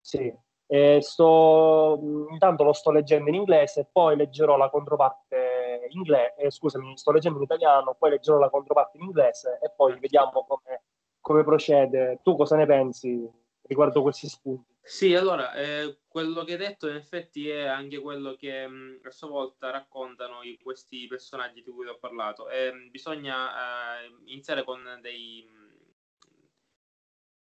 sì. 0.01 0.19
Eh, 0.19 0.39
Eh, 0.69 1.01
sto, 1.01 1.97
intanto 2.29 2.65
lo 2.65 2.73
sto 2.73 2.91
leggendo 2.91 3.29
in 3.29 3.37
inglese, 3.37 3.89
poi 3.93 4.17
leggerò 4.17 4.57
la 4.57 4.69
controparte 4.69 5.87
inglese, 5.91 6.51
scusami, 6.51 6.97
sto 6.97 7.13
leggendo 7.13 7.39
in 7.39 7.45
italiano, 7.45 7.95
poi 7.97 8.11
leggerò 8.11 8.39
la 8.39 8.51
controparte 8.51 8.97
in 8.97 9.05
inglese 9.05 9.61
e 9.63 9.71
poi 9.77 9.97
vediamo 10.01 10.45
come, 10.45 10.83
come 11.27 11.43
procede. 11.43 12.21
Tu 12.23 12.37
cosa 12.37 12.55
ne 12.55 12.67
pensi 12.67 13.29
riguardo 13.63 14.01
questi 14.01 14.29
spunti. 14.29 14.77
Sì, 14.81 15.13
allora, 15.13 15.55
eh, 15.55 15.99
quello 16.07 16.45
che 16.45 16.53
hai 16.53 16.59
detto 16.59 16.89
in 16.89 16.95
effetti 16.95 17.49
è 17.49 17.65
anche 17.67 17.99
quello 17.99 18.37
che 18.37 18.65
mh, 18.65 19.01
a 19.03 19.11
sua 19.11 19.27
volta 19.27 19.71
raccontano 19.71 20.45
i- 20.45 20.57
questi 20.63 21.09
personaggi 21.09 21.65
di 21.65 21.71
cui 21.73 21.89
ho 21.89 21.99
parlato. 21.99 22.49
E, 22.49 22.73
mh, 22.73 22.91
bisogna 22.91 23.99
eh, 24.05 24.13
iniziare 24.27 24.63
con 24.63 24.81
dei, 25.03 25.45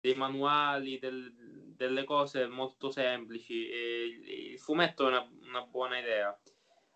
dei 0.00 0.14
manuali, 0.16 0.98
del- 0.98 1.32
delle 1.76 2.02
cose 2.02 2.48
molto 2.48 2.90
semplici. 2.90 3.54
Il 3.54 4.58
fumetto 4.58 5.04
è 5.04 5.08
una, 5.10 5.30
una 5.42 5.62
buona 5.62 6.00
idea. 6.00 6.36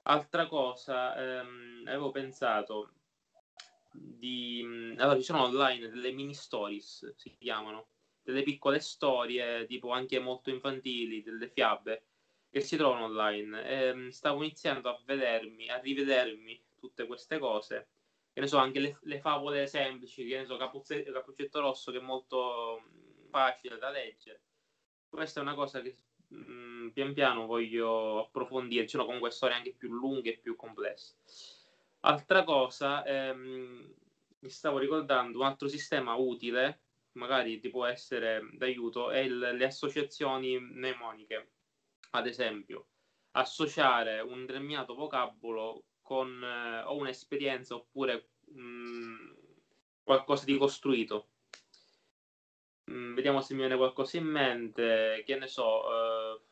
Altra 0.03 0.49
cosa, 0.49 1.15
ehm, 1.15 1.85
avevo 1.87 2.11
pensato 2.11 2.95
di... 3.93 4.63
mh, 4.63 4.95
Allora, 4.99 5.17
ci 5.17 5.25
sono 5.25 5.43
online 5.45 5.89
delle 5.89 6.13
mini 6.13 6.35
stories, 6.35 7.15
si 7.17 7.37
chiamano 7.39 7.89
delle 8.23 8.43
piccole 8.43 8.81
storie, 8.81 9.67
tipo 9.67 9.91
anche 9.91 10.19
molto 10.21 10.51
infantili, 10.51 11.23
delle 11.23 11.49
fiabe 11.49 12.05
che 12.51 12.61
si 12.61 12.77
trovano 12.77 13.05
online. 13.07 13.65
E, 14.09 14.13
stavo 14.13 14.43
iniziando 14.43 14.89
a 14.91 15.01
vedermi, 15.05 15.69
a 15.69 15.79
rivedermi 15.79 16.63
tutte 16.79 17.07
queste 17.07 17.39
cose. 17.39 17.89
Che 18.33 18.41
ne 18.41 18.47
so, 18.47 18.59
anche 18.59 18.79
le, 18.81 18.99
le 19.03 19.21
favole 19.21 19.67
semplici, 19.67 20.27
che 20.27 20.39
ne 20.39 20.45
so, 20.47 20.57
Capuzze- 20.57 21.03
Cappuccetto 21.05 21.61
Rosso, 21.61 21.91
che 21.93 21.99
è 21.99 22.01
molto 22.01 22.83
mm, 22.87 23.29
facile 23.31 23.79
da 23.79 23.91
leggere. 23.91 24.43
Questa 25.09 25.41
è 25.41 25.43
una 25.43 25.55
cosa 25.55 25.81
che 25.81 25.97
mm, 26.35 26.89
pian 26.91 27.13
piano 27.13 27.47
voglio 27.47 28.21
approfondire. 28.27 28.85
Ci 28.85 28.91
sono 28.91 29.05
comunque 29.05 29.31
storie 29.31 29.57
anche 29.57 29.75
più 29.75 29.91
lunghe 29.93 30.35
e 30.35 30.39
più 30.39 30.55
complesse. 30.57 31.17
Altra 32.02 32.45
cosa, 32.45 33.04
ehm, 33.04 33.95
mi 34.40 34.50
stavo 34.50 34.78
ricordando 34.78 35.38
un 35.38 35.45
altro 35.45 35.69
sistema 35.69 36.14
utile 36.14 36.83
magari 37.12 37.59
ti 37.59 37.69
può 37.69 37.85
essere 37.87 38.49
d'aiuto 38.52 39.11
è 39.11 39.19
il- 39.19 39.38
le 39.38 39.64
associazioni 39.64 40.59
mnemoniche. 40.59 41.52
Ad 42.12 42.26
esempio, 42.26 42.88
associare 43.33 44.21
un 44.21 44.47
determinato 44.47 44.95
vocabolo 44.95 45.85
con 46.00 46.42
eh, 46.42 46.83
o 46.85 46.97
un'esperienza 46.97 47.75
oppure 47.75 48.30
mh, 48.47 49.35
qualcosa 50.02 50.45
di 50.45 50.57
costruito. 50.57 51.30
Mm, 52.90 53.14
vediamo 53.14 53.40
se 53.40 53.54
mi 53.54 53.61
viene 53.61 53.76
qualcosa 53.76 54.19
in 54.19 54.26
mente. 54.26 55.23
Che 55.25 55.37
ne 55.37 55.47
so. 55.47 55.83
eh, 55.90 56.42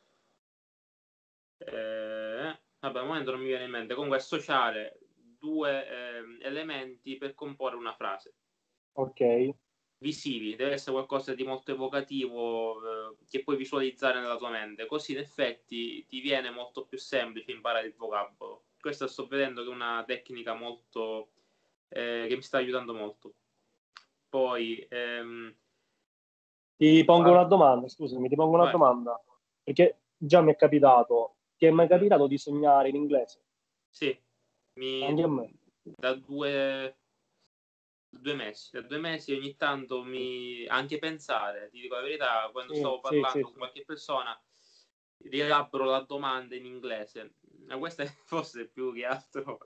eh, 1.58 2.58
vabbè, 2.80 2.98
al 2.98 3.06
momento 3.06 3.30
non 3.30 3.40
mi 3.40 3.46
viene 3.46 3.64
in 3.64 3.70
mente. 3.70 3.94
Comunque, 3.94 4.18
associare 4.18 4.98
due 5.38 5.86
ehm, 5.86 6.38
elementi 6.42 7.16
per 7.16 7.34
comporre 7.34 7.76
una 7.76 7.94
frase 7.94 8.34
Ok. 8.94 9.20
visivi, 10.00 10.54
deve 10.54 10.72
essere 10.72 10.92
qualcosa 10.92 11.34
di 11.34 11.42
molto 11.44 11.72
evocativo 11.72 13.10
eh, 13.12 13.16
che 13.28 13.42
puoi 13.42 13.56
visualizzare 13.56 14.20
nella 14.20 14.36
tua 14.36 14.50
mente, 14.50 14.86
così 14.86 15.12
in 15.12 15.18
effetti 15.18 16.06
ti 16.06 16.20
viene 16.20 16.50
molto 16.50 16.86
più 16.86 16.98
semplice 16.98 17.50
imparare 17.52 17.88
il 17.88 17.94
vocabolo. 17.94 18.66
Questa 18.78 19.08
sto 19.08 19.26
vedendo 19.26 19.62
che 19.64 19.70
è 19.70 19.72
una 19.72 20.04
tecnica 20.06 20.54
molto 20.54 21.32
eh, 21.88 22.26
che 22.28 22.36
mi 22.36 22.42
sta 22.42 22.58
aiutando 22.58 22.94
molto. 22.94 23.34
Poi 24.28 24.86
ehm, 24.88 25.56
Ti 26.76 27.04
pongo 27.04 27.28
Vai. 27.28 27.32
una 27.32 27.44
domanda, 27.44 27.88
scusami, 27.88 28.28
ti 28.28 28.34
pongo 28.34 28.54
una 28.56 28.64
Vai. 28.64 28.68
domanda. 28.68 29.22
Perché 29.62 30.00
già 30.16 30.40
mi 30.40 30.52
è 30.52 30.56
capitato. 30.56 31.36
Ti 31.56 31.66
è 31.66 31.70
mai 31.70 31.86
capitato 31.88 32.26
di 32.26 32.38
sognare 32.38 32.88
in 32.88 32.96
inglese? 32.96 33.40
sì, 33.90 34.18
mi, 34.78 35.14
da 35.82 36.14
due, 36.14 36.96
due 38.10 38.34
mesi, 38.34 38.70
da 38.72 38.82
due 38.82 38.98
mesi 38.98 39.32
ogni 39.34 39.54
tanto 39.56 40.02
mi 40.02 40.66
anche 40.66 40.98
pensare, 40.98 41.68
ti 41.70 41.80
dico 41.80 41.94
la 41.94 42.02
verità, 42.02 42.48
quando 42.52 42.72
Sì, 42.72 42.78
stavo 42.78 43.00
parlando 43.00 43.38
sì, 43.38 43.42
con 43.46 43.52
sì. 43.52 43.58
qualche 43.58 43.84
persona 43.84 44.40
rielaboro 45.18 45.84
la 45.84 46.00
domanda 46.00 46.54
in 46.54 46.64
inglese. 46.64 47.34
Ma 47.66 47.78
questo 47.78 48.02
è 48.02 48.06
forse 48.26 48.68
più 48.68 48.92
che 48.94 49.04
altro 49.04 49.58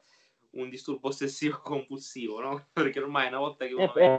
un 0.53 0.69
disturbo 0.69 1.09
ossessivo 1.09 1.61
compulsivo, 1.63 2.41
no? 2.41 2.69
Perché 2.73 3.01
ormai 3.01 3.29
una 3.29 3.39
volta 3.39 3.67
che 3.67 3.75
Eh, 3.77 3.85
uno 3.85 3.93
eh, 3.97 4.19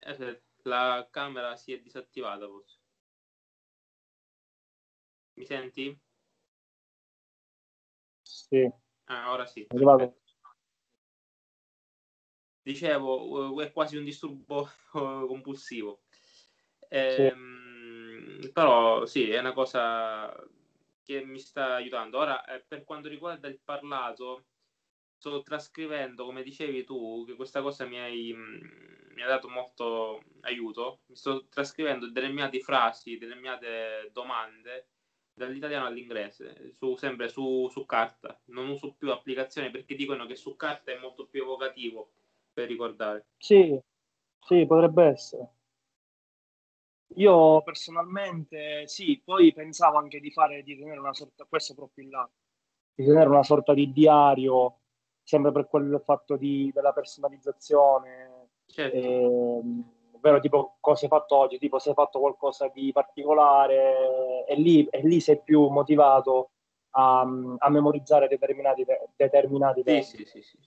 eh, 0.00 0.42
la 0.64 1.08
camera 1.10 1.56
si 1.56 1.72
è 1.72 1.80
disattivata 1.80 2.46
forse. 2.46 2.78
Mi 5.36 5.44
senti? 5.44 5.98
Sì, 8.50 8.70
Ah, 9.06 9.32
ora 9.32 9.46
sì. 9.46 9.66
Dicevo, 12.62 13.60
è 13.62 13.72
quasi 13.72 13.96
un 13.96 14.04
disturbo 14.04 14.68
compulsivo. 14.92 16.02
Ehm, 16.88 18.50
Però 18.52 19.06
sì, 19.06 19.30
è 19.30 19.38
una 19.38 19.52
cosa 19.52 20.32
che 21.02 21.24
mi 21.24 21.38
sta 21.38 21.74
aiutando. 21.74 22.18
Ora, 22.18 22.44
eh, 22.44 22.64
per 22.66 22.84
quanto 22.84 23.08
riguarda 23.08 23.48
il 23.48 23.60
parlato, 23.64 24.46
sto 25.16 25.42
trascrivendo, 25.42 26.24
come 26.24 26.42
dicevi 26.42 26.84
tu, 26.84 27.24
che 27.26 27.34
questa 27.34 27.62
cosa 27.62 27.86
mi, 27.86 27.98
hai, 27.98 28.32
mh, 28.32 29.12
mi 29.14 29.22
ha 29.22 29.26
dato 29.26 29.48
molto 29.48 30.22
aiuto. 30.42 31.02
Mi 31.06 31.16
sto 31.16 31.46
trascrivendo 31.48 32.10
determinate 32.10 32.60
frasi, 32.60 33.16
determinate 33.18 34.10
domande 34.12 34.88
dall'italiano 35.44 35.86
all'inglese, 35.86 36.72
su- 36.72 36.96
sempre 36.96 37.28
su, 37.28 37.68
su 37.70 37.86
carta. 37.86 38.38
Non 38.46 38.68
uso 38.68 38.92
più 38.92 39.10
applicazioni 39.10 39.70
perché 39.70 39.94
dicono 39.94 40.26
che 40.26 40.36
su 40.36 40.54
carta 40.56 40.92
è 40.92 40.98
molto 40.98 41.26
più 41.26 41.42
evocativo 41.42 42.12
per 42.52 42.68
ricordare. 42.68 43.26
Sì, 43.38 43.78
sì, 44.38 44.66
potrebbe 44.66 45.04
essere. 45.04 45.48
Io 47.16 47.62
personalmente 47.62 48.86
sì, 48.86 49.20
poi 49.24 49.52
pensavo 49.52 49.98
anche 49.98 50.20
di 50.20 50.30
fare, 50.30 50.62
di 50.62 50.78
tenere 50.78 51.00
una 51.00 51.12
sorta, 51.12 51.44
questo 51.48 51.74
proprio 51.74 52.04
in 52.04 52.10
là, 52.10 52.30
di 52.94 53.04
tenere 53.04 53.28
una 53.28 53.42
sorta 53.42 53.74
di 53.74 53.90
diario, 53.90 54.78
sempre 55.22 55.50
per 55.50 55.66
quel 55.66 56.00
fatto 56.04 56.36
di, 56.36 56.70
della 56.72 56.92
personalizzazione, 56.92 58.50
Certo. 58.66 58.96
ehm, 58.96 59.92
ovvero 60.20 60.38
tipo 60.38 60.76
cosa 60.80 61.04
hai 61.04 61.10
fatto 61.10 61.36
oggi, 61.36 61.58
tipo 61.58 61.78
se 61.78 61.88
hai 61.88 61.94
fatto 61.94 62.20
qualcosa 62.20 62.68
di 62.68 62.92
particolare, 62.92 64.44
e 64.46 64.54
lì, 64.54 64.84
e 64.84 65.00
lì 65.00 65.18
sei 65.20 65.40
più 65.42 65.68
motivato 65.68 66.50
a, 66.90 67.20
a 67.20 67.70
memorizzare 67.70 68.28
determinati, 68.28 68.84
determinati 69.16 69.82
temi. 69.82 70.02
sì, 70.02 70.24
sì, 70.24 70.42
sì. 70.42 70.58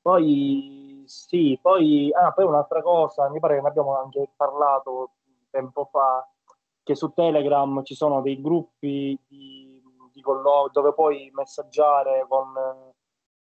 Poi 0.00 1.04
sì, 1.06 1.58
poi, 1.60 2.10
ah, 2.12 2.32
poi 2.32 2.44
un'altra 2.44 2.82
cosa, 2.82 3.28
mi 3.30 3.40
pare 3.40 3.56
che 3.56 3.62
ne 3.62 3.68
abbiamo 3.68 3.96
anche 3.98 4.30
parlato 4.36 5.12
tempo 5.50 5.84
fa, 5.86 6.26
che 6.82 6.94
su 6.94 7.12
Telegram 7.12 7.82
ci 7.84 7.94
sono 7.94 8.20
dei 8.20 8.40
gruppi 8.40 9.18
di, 9.26 9.82
di 10.12 10.20
collo- 10.20 10.68
dove 10.72 10.92
puoi 10.94 11.30
messaggiare 11.32 12.26
con 12.28 12.52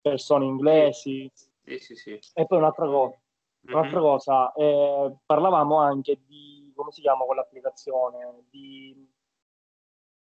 persone 0.00 0.44
inglesi. 0.44 1.30
Sì, 1.62 1.78
sì, 1.78 1.94
sì. 1.94 2.18
E 2.34 2.46
poi 2.46 2.58
un'altra 2.58 2.86
cosa, 2.86 3.18
un'altra 3.66 3.98
Mhm. 3.98 4.04
cosa 4.04 4.52
eh, 4.52 5.14
parlavamo 5.24 5.76
anche 5.78 6.20
di, 6.26 6.72
come 6.74 6.90
si 6.92 7.00
chiama 7.00 7.24
quell'applicazione? 7.24 8.44
Di 8.50 9.08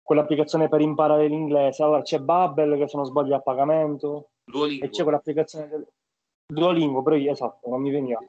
quell'applicazione 0.02 0.70
per 0.70 0.82
imparare 0.82 1.28
l'inglese. 1.28 1.84
Allora 1.84 2.02
c'è 2.02 2.20
Babbel 2.20 2.78
che 2.78 2.88
se 2.88 2.98
non 2.98 3.06
sbaglio 3.06 3.36
a 3.36 3.42
pagamento 3.42 4.30
e 4.46 4.52
Duolingo. 4.52 4.88
c'è 4.90 5.04
quell'applicazione 5.04 5.68
del 5.68 5.88
Duolingo, 6.46 7.02
però 7.04 7.16
esatto, 7.18 7.70
non 7.70 7.82
mi 7.82 7.92
veniva. 7.92 8.20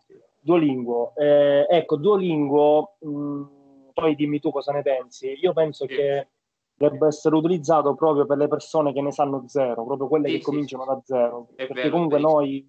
Duolingo, 0.40 1.14
eh, 1.16 1.66
ecco, 1.68 1.96
Duolingo, 1.96 2.96
mh, 3.00 3.90
poi 3.92 4.14
dimmi 4.14 4.40
tu 4.40 4.50
cosa 4.50 4.72
ne 4.72 4.82
pensi. 4.82 5.36
Io 5.40 5.52
penso 5.52 5.86
Sì. 5.86 5.94
che 5.94 6.28
debba 6.74 7.08
essere 7.08 7.34
utilizzato 7.36 7.94
proprio 7.94 8.24
per 8.26 8.38
le 8.38 8.48
persone 8.48 8.92
che 8.92 9.00
ne 9.02 9.10
sanno 9.12 9.44
zero, 9.48 9.84
proprio 9.84 10.08
quelle 10.08 10.28
Sì, 10.28 10.32
che 10.34 10.38
sì, 10.40 10.44
cominciano 10.44 10.84
da 10.84 11.00
zero. 11.04 11.48
È 11.50 11.54
Perché 11.66 11.74
vero, 11.74 11.90
comunque 11.90 12.18
noi 12.20 12.68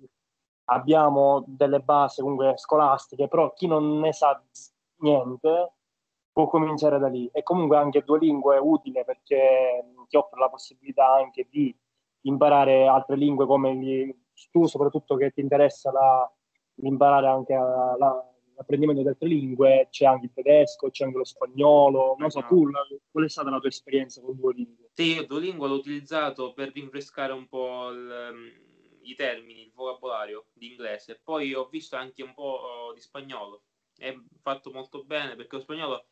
abbiamo 0.70 1.44
delle 1.48 1.80
basi 1.80 2.22
comunque 2.22 2.54
scolastiche, 2.58 3.28
però 3.28 3.54
chi 3.54 3.68
non 3.68 4.00
ne 4.00 4.14
sa 4.14 4.42
niente 4.98 5.74
può 6.32 6.48
cominciare 6.48 7.00
da 7.00 7.08
lì. 7.08 7.30
E 7.34 7.44
comunque 7.44 7.78
anche 7.78 8.04
Duolingo 8.04 8.54
è 8.54 8.60
utile 8.60 9.04
perché 9.04 9.86
ti 10.08 10.16
offre 10.18 10.40
la 10.40 10.50
possibilità 10.50 11.14
anche 11.14 11.48
di 11.50 11.76
imparare 12.22 12.88
altre 12.88 13.16
lingue 13.16 13.46
come 13.46 13.76
gli, 13.76 14.16
tu 14.52 14.66
soprattutto 14.66 15.16
che 15.16 15.32
ti 15.32 15.42
interessa 15.42 15.92
la, 15.92 16.32
imparare 16.82 17.28
anche 17.28 17.54
la- 17.54 17.96
la- 17.98 18.24
l'apprendimento 18.56 19.02
di 19.02 19.08
altre 19.08 19.28
lingue, 19.30 19.88
c'è 19.90 20.06
anche 20.06 20.26
il 20.26 20.34
tedesco, 20.34 20.90
c'è 20.90 21.06
anche 21.06 21.18
lo 21.18 21.24
spagnolo, 21.24 22.16
non 22.18 22.30
so, 22.30 22.40
Esatto. 22.40 22.56
tu 22.56 22.70
qual 23.10 23.24
è 23.26 23.30
stata 23.30 23.50
la 23.50 23.60
tua 23.60 23.70
esperienza 23.70 24.22
con 24.22 24.36
Duolingo? 24.36 24.90
Sì, 24.94 25.14
io 25.14 25.26
Duolingo 25.26 25.66
l'ho 25.66 25.76
utilizzato 25.76 26.52
per 26.54 26.72
rinfrescare 26.74 27.32
un 27.32 27.48
po' 27.48 27.90
il, 27.90 28.68
i 29.10 29.16
termini, 29.16 29.64
il 29.64 29.74
vocabolario 29.74 30.48
di 30.54 30.72
inglese. 30.72 31.20
Poi 31.24 31.54
ho 31.54 31.68
visto 31.68 31.96
anche 31.96 32.24
un 32.24 32.34
po' 32.34 32.44
oh, 32.44 32.94
di 32.94 33.02
spagnolo. 33.02 33.64
È 33.96 34.16
fatto 34.42 34.72
molto 34.72 35.04
bene 35.04 35.36
perché 35.36 35.56
lo 35.58 35.62
spagnolo, 35.62 36.06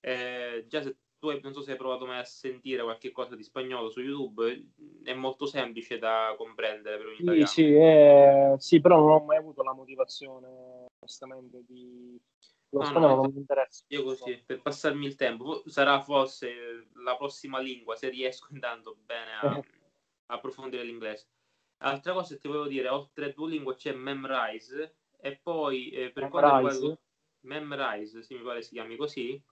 eh, 0.00 0.64
già 0.68 0.82
se 0.82 0.96
tu 1.22 1.28
hai, 1.28 1.40
non 1.40 1.52
so 1.52 1.62
se 1.62 1.70
hai 1.70 1.76
provato 1.76 2.04
mai 2.04 2.18
a 2.18 2.24
sentire 2.24 2.82
qualche 2.82 3.12
cosa 3.12 3.36
di 3.36 3.44
spagnolo 3.44 3.90
su 3.90 4.00
YouTube, 4.00 4.70
è 5.04 5.14
molto 5.14 5.46
semplice 5.46 5.98
da 5.98 6.34
comprendere 6.36 6.96
per 6.96 7.06
un 7.06 7.14
Sì, 7.14 7.22
italiano. 7.22 7.46
sì, 7.46 7.74
eh, 7.74 8.54
sì, 8.58 8.80
però 8.80 8.98
non 8.98 9.10
ho 9.10 9.24
mai 9.24 9.36
avuto 9.36 9.62
la 9.62 9.72
motivazione, 9.72 10.48
onestamente, 10.98 11.62
di, 11.64 12.20
Lo 12.70 12.80
No, 12.80 12.86
spagnolo 12.86 13.14
no, 13.14 13.22
non 13.22 13.32
mi 13.32 13.38
interessa. 13.38 13.84
Io 13.88 14.02
così, 14.02 14.42
per 14.44 14.62
passarmi 14.62 15.06
il 15.06 15.14
tempo, 15.14 15.62
sarà 15.66 16.00
forse 16.02 16.88
la 17.04 17.16
prossima 17.16 17.60
lingua, 17.60 17.94
se 17.94 18.08
riesco 18.08 18.48
intanto 18.50 18.96
bene 19.04 19.32
a 19.32 19.60
approfondire 20.32 20.82
l'inglese. 20.82 21.28
Altra 21.84 22.12
cosa 22.12 22.34
che 22.34 22.40
ti 22.40 22.48
volevo 22.48 22.66
dire, 22.68 22.88
oltre 22.88 23.26
a 23.26 23.32
Duolingo 23.32 23.74
c'è 23.74 23.92
Memrise 23.92 24.96
e 25.20 25.38
poi 25.42 25.90
eh, 25.90 26.10
per 26.12 26.28
quanto 26.28 26.54
riguarda 26.54 26.98
Memrise, 27.40 28.22
sì, 28.22 28.34
mi 28.34 28.42
pare 28.42 28.62
si 28.62 28.74
chiami 28.74 28.96
così, 28.96 29.42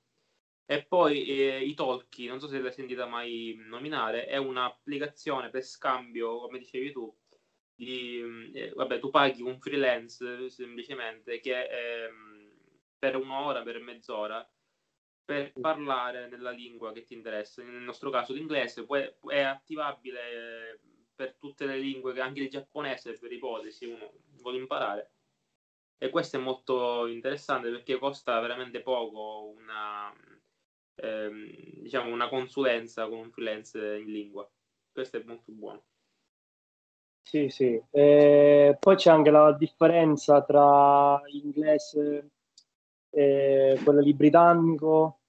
e 0.64 0.84
poi 0.84 1.24
eh, 1.24 1.64
i 1.64 1.74
Talkie, 1.74 2.28
non 2.28 2.38
so 2.38 2.46
se 2.46 2.60
l'hai 2.60 2.72
sentita 2.72 3.06
mai 3.06 3.56
nominare, 3.58 4.26
è 4.26 4.36
un'applicazione 4.36 5.50
per 5.50 5.62
scambio, 5.64 6.38
come 6.38 6.58
dicevi 6.58 6.92
tu, 6.92 7.12
di, 7.74 8.52
eh, 8.54 8.70
vabbè, 8.74 9.00
tu 9.00 9.10
paghi 9.10 9.42
un 9.42 9.58
freelance 9.58 10.48
semplicemente 10.50 11.40
che 11.40 12.04
ehm, 12.04 12.52
per 12.98 13.16
un'ora, 13.16 13.62
per 13.62 13.80
mezz'ora, 13.80 14.48
per 15.24 15.52
parlare 15.60 16.28
nella 16.28 16.50
lingua 16.50 16.92
che 16.92 17.02
ti 17.02 17.14
interessa. 17.14 17.62
Nel 17.62 17.82
nostro 17.82 18.10
caso 18.10 18.32
l'inglese 18.32 18.84
poi 18.84 19.12
è 19.28 19.40
attivabile 19.40 20.20
eh, 20.30 20.80
per 21.20 21.34
tutte 21.36 21.66
le 21.66 21.76
lingue, 21.76 22.14
che 22.14 22.20
anche 22.22 22.40
il 22.40 22.48
giapponese 22.48 23.12
per 23.18 23.30
ipotesi 23.30 23.84
uno 23.84 24.10
vuole 24.38 24.56
imparare. 24.56 25.10
E 25.98 26.08
questo 26.08 26.38
è 26.38 26.40
molto 26.40 27.06
interessante 27.06 27.70
perché 27.70 27.98
costa 27.98 28.40
veramente 28.40 28.80
poco 28.80 29.52
una, 29.54 30.10
ehm, 30.94 31.50
diciamo 31.82 32.10
una 32.10 32.30
consulenza 32.30 33.06
con 33.06 33.18
un 33.18 33.30
freelance 33.30 33.98
in 33.98 34.10
lingua. 34.10 34.50
Questo 34.90 35.18
è 35.18 35.22
molto 35.24 35.52
buono. 35.52 35.84
Sì, 37.20 37.50
sì. 37.50 37.78
Eh, 37.90 38.78
poi 38.80 38.96
c'è 38.96 39.10
anche 39.10 39.30
la 39.30 39.52
differenza 39.52 40.42
tra 40.42 41.20
l'inglese, 41.26 42.30
eh, 43.10 43.78
quello 43.84 44.00
lì 44.00 44.14
britannico, 44.14 45.20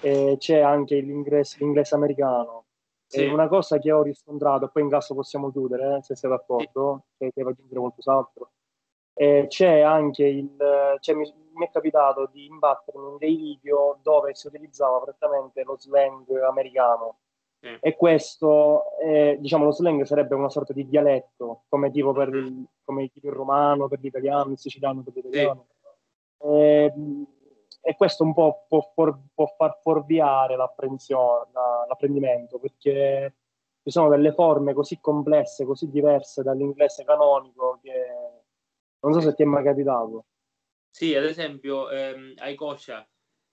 e 0.00 0.36
c'è 0.38 0.60
anche 0.60 1.00
l'inglese, 1.00 1.56
l'inglese 1.58 1.96
americano. 1.96 2.66
Sì. 3.12 3.26
Una 3.26 3.46
cosa 3.46 3.78
che 3.78 3.92
ho 3.92 4.02
riscontrato, 4.02 4.68
poi 4.68 4.82
in 4.84 4.88
caso 4.88 5.14
possiamo 5.14 5.50
chiudere, 5.50 5.96
eh, 5.98 6.02
se 6.02 6.16
sei 6.16 6.30
d'accordo, 6.30 7.04
che 7.18 7.30
devo 7.34 7.50
aggiungere 7.50 7.80
qualcos'altro. 7.80 8.50
Eh, 9.14 9.44
c'è 9.48 9.80
anche 9.80 10.24
il, 10.24 10.56
cioè 11.00 11.14
mi, 11.14 11.30
mi 11.52 11.66
è 11.66 11.70
capitato 11.70 12.30
di 12.32 12.46
imbattermi 12.46 13.10
in 13.10 13.16
dei 13.18 13.36
video 13.36 13.98
dove 14.02 14.34
si 14.34 14.46
utilizzava 14.46 14.98
prettamente 15.00 15.62
lo 15.64 15.76
slang 15.78 16.26
americano 16.48 17.18
Sì. 17.60 17.76
e 17.80 17.94
questo, 17.94 18.96
eh, 19.04 19.36
diciamo, 19.38 19.64
lo 19.66 19.72
slang 19.72 20.02
sarebbe 20.04 20.34
una 20.34 20.48
sorta 20.48 20.72
di 20.72 20.88
dialetto, 20.88 21.64
come 21.68 21.90
tipo 21.90 22.12
per 22.12 22.28
il, 22.30 22.64
come 22.82 23.08
tipo 23.08 23.26
il 23.26 23.34
romano 23.34 23.88
per 23.88 24.00
l'italiano, 24.00 24.52
il 24.52 24.58
siciliano 24.58 25.02
per 25.02 25.12
l'italiano. 25.14 25.66
E, 26.38 26.92
e 27.82 27.96
questo 27.96 28.24
un 28.24 28.32
po' 28.32 28.64
può, 28.68 28.80
for- 28.94 29.18
può 29.34 29.46
far 29.56 29.78
fuorviare 29.82 30.56
l'apprendimento, 30.56 32.58
perché 32.58 33.34
ci 33.82 33.90
sono 33.90 34.08
delle 34.08 34.32
forme 34.32 34.72
così 34.72 35.00
complesse, 35.00 35.64
così 35.64 35.90
diverse 35.90 36.42
dall'inglese 36.42 37.04
canonico 37.04 37.80
che 37.82 38.06
non 39.00 39.12
so 39.12 39.20
se 39.20 39.34
ti 39.34 39.42
è 39.42 39.46
mai 39.46 39.64
capitato. 39.64 40.26
Sì, 40.90 41.14
ad 41.14 41.24
esempio, 41.24 41.90
ehm, 41.90 42.34
Aikosha 42.36 43.08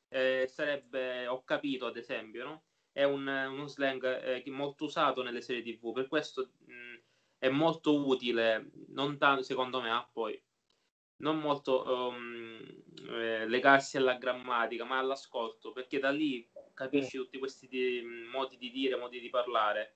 eh, 0.09 0.45
sarebbe, 0.47 1.25
ho 1.27 1.43
capito, 1.43 1.85
ad 1.87 1.97
esempio, 1.97 2.43
no? 2.43 2.63
È 2.91 3.03
un, 3.03 3.25
uno 3.27 3.67
slang 3.67 4.03
eh, 4.05 4.43
molto 4.51 4.85
usato 4.85 5.23
nelle 5.23 5.41
serie 5.41 5.63
TV, 5.63 5.93
per 5.93 6.07
questo 6.07 6.51
mh, 6.65 6.95
è 7.37 7.49
molto 7.49 8.05
utile, 8.05 8.71
non 8.89 9.17
tanto 9.17 9.41
secondo 9.43 9.81
me, 9.81 9.89
ah, 9.89 10.07
poi, 10.11 10.41
non 11.17 11.39
molto 11.39 12.09
um, 12.09 12.78
eh, 13.07 13.47
legarsi 13.47 13.97
alla 13.97 14.15
grammatica, 14.15 14.83
ma 14.83 14.97
all'ascolto, 14.97 15.71
perché 15.71 15.99
da 15.99 16.09
lì 16.11 16.49
capisci 16.73 17.17
tutti 17.17 17.37
questi 17.39 17.67
di- 17.67 18.01
modi 18.31 18.57
di 18.57 18.69
dire, 18.71 18.95
modi 18.95 19.19
di 19.19 19.29
parlare. 19.29 19.95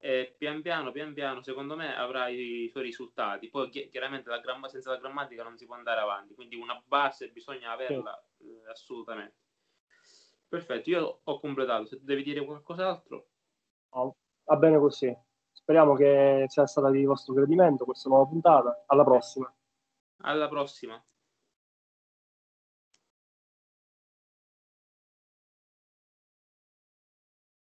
E 0.00 0.34
pian 0.38 0.62
piano, 0.62 0.92
pian 0.92 1.12
piano, 1.12 1.42
secondo 1.42 1.74
me 1.74 1.96
avrai 1.96 2.64
i 2.64 2.68
suoi 2.68 2.84
risultati. 2.84 3.48
Poi 3.48 3.68
chi- 3.68 3.88
chiaramente 3.88 4.30
la 4.30 4.38
gramma- 4.38 4.68
senza 4.68 4.90
la 4.90 4.98
grammatica 4.98 5.42
non 5.42 5.56
si 5.58 5.66
può 5.66 5.74
andare 5.74 6.00
avanti, 6.00 6.34
quindi 6.34 6.54
una 6.54 6.80
base 6.86 7.30
bisogna 7.30 7.72
averla 7.72 8.16
eh, 8.38 8.70
assolutamente. 8.70 9.36
Perfetto, 10.48 10.88
io 10.90 11.20
ho 11.24 11.40
completato. 11.40 11.84
Se 11.86 11.98
devi 12.02 12.22
dire 12.22 12.44
qualcos'altro, 12.44 13.28
No, 13.94 14.16
va 14.44 14.56
bene 14.56 14.78
così. 14.78 15.14
Speriamo 15.50 15.94
che 15.94 16.44
sia 16.48 16.66
stata 16.66 16.90
di 16.90 17.04
vostro 17.04 17.34
gradimento 17.34 17.84
questa 17.84 18.08
nuova 18.08 18.26
puntata. 18.26 18.84
Alla 18.86 19.04
prossima. 19.04 19.52
alla 20.22 20.48
prossima. 20.48 21.02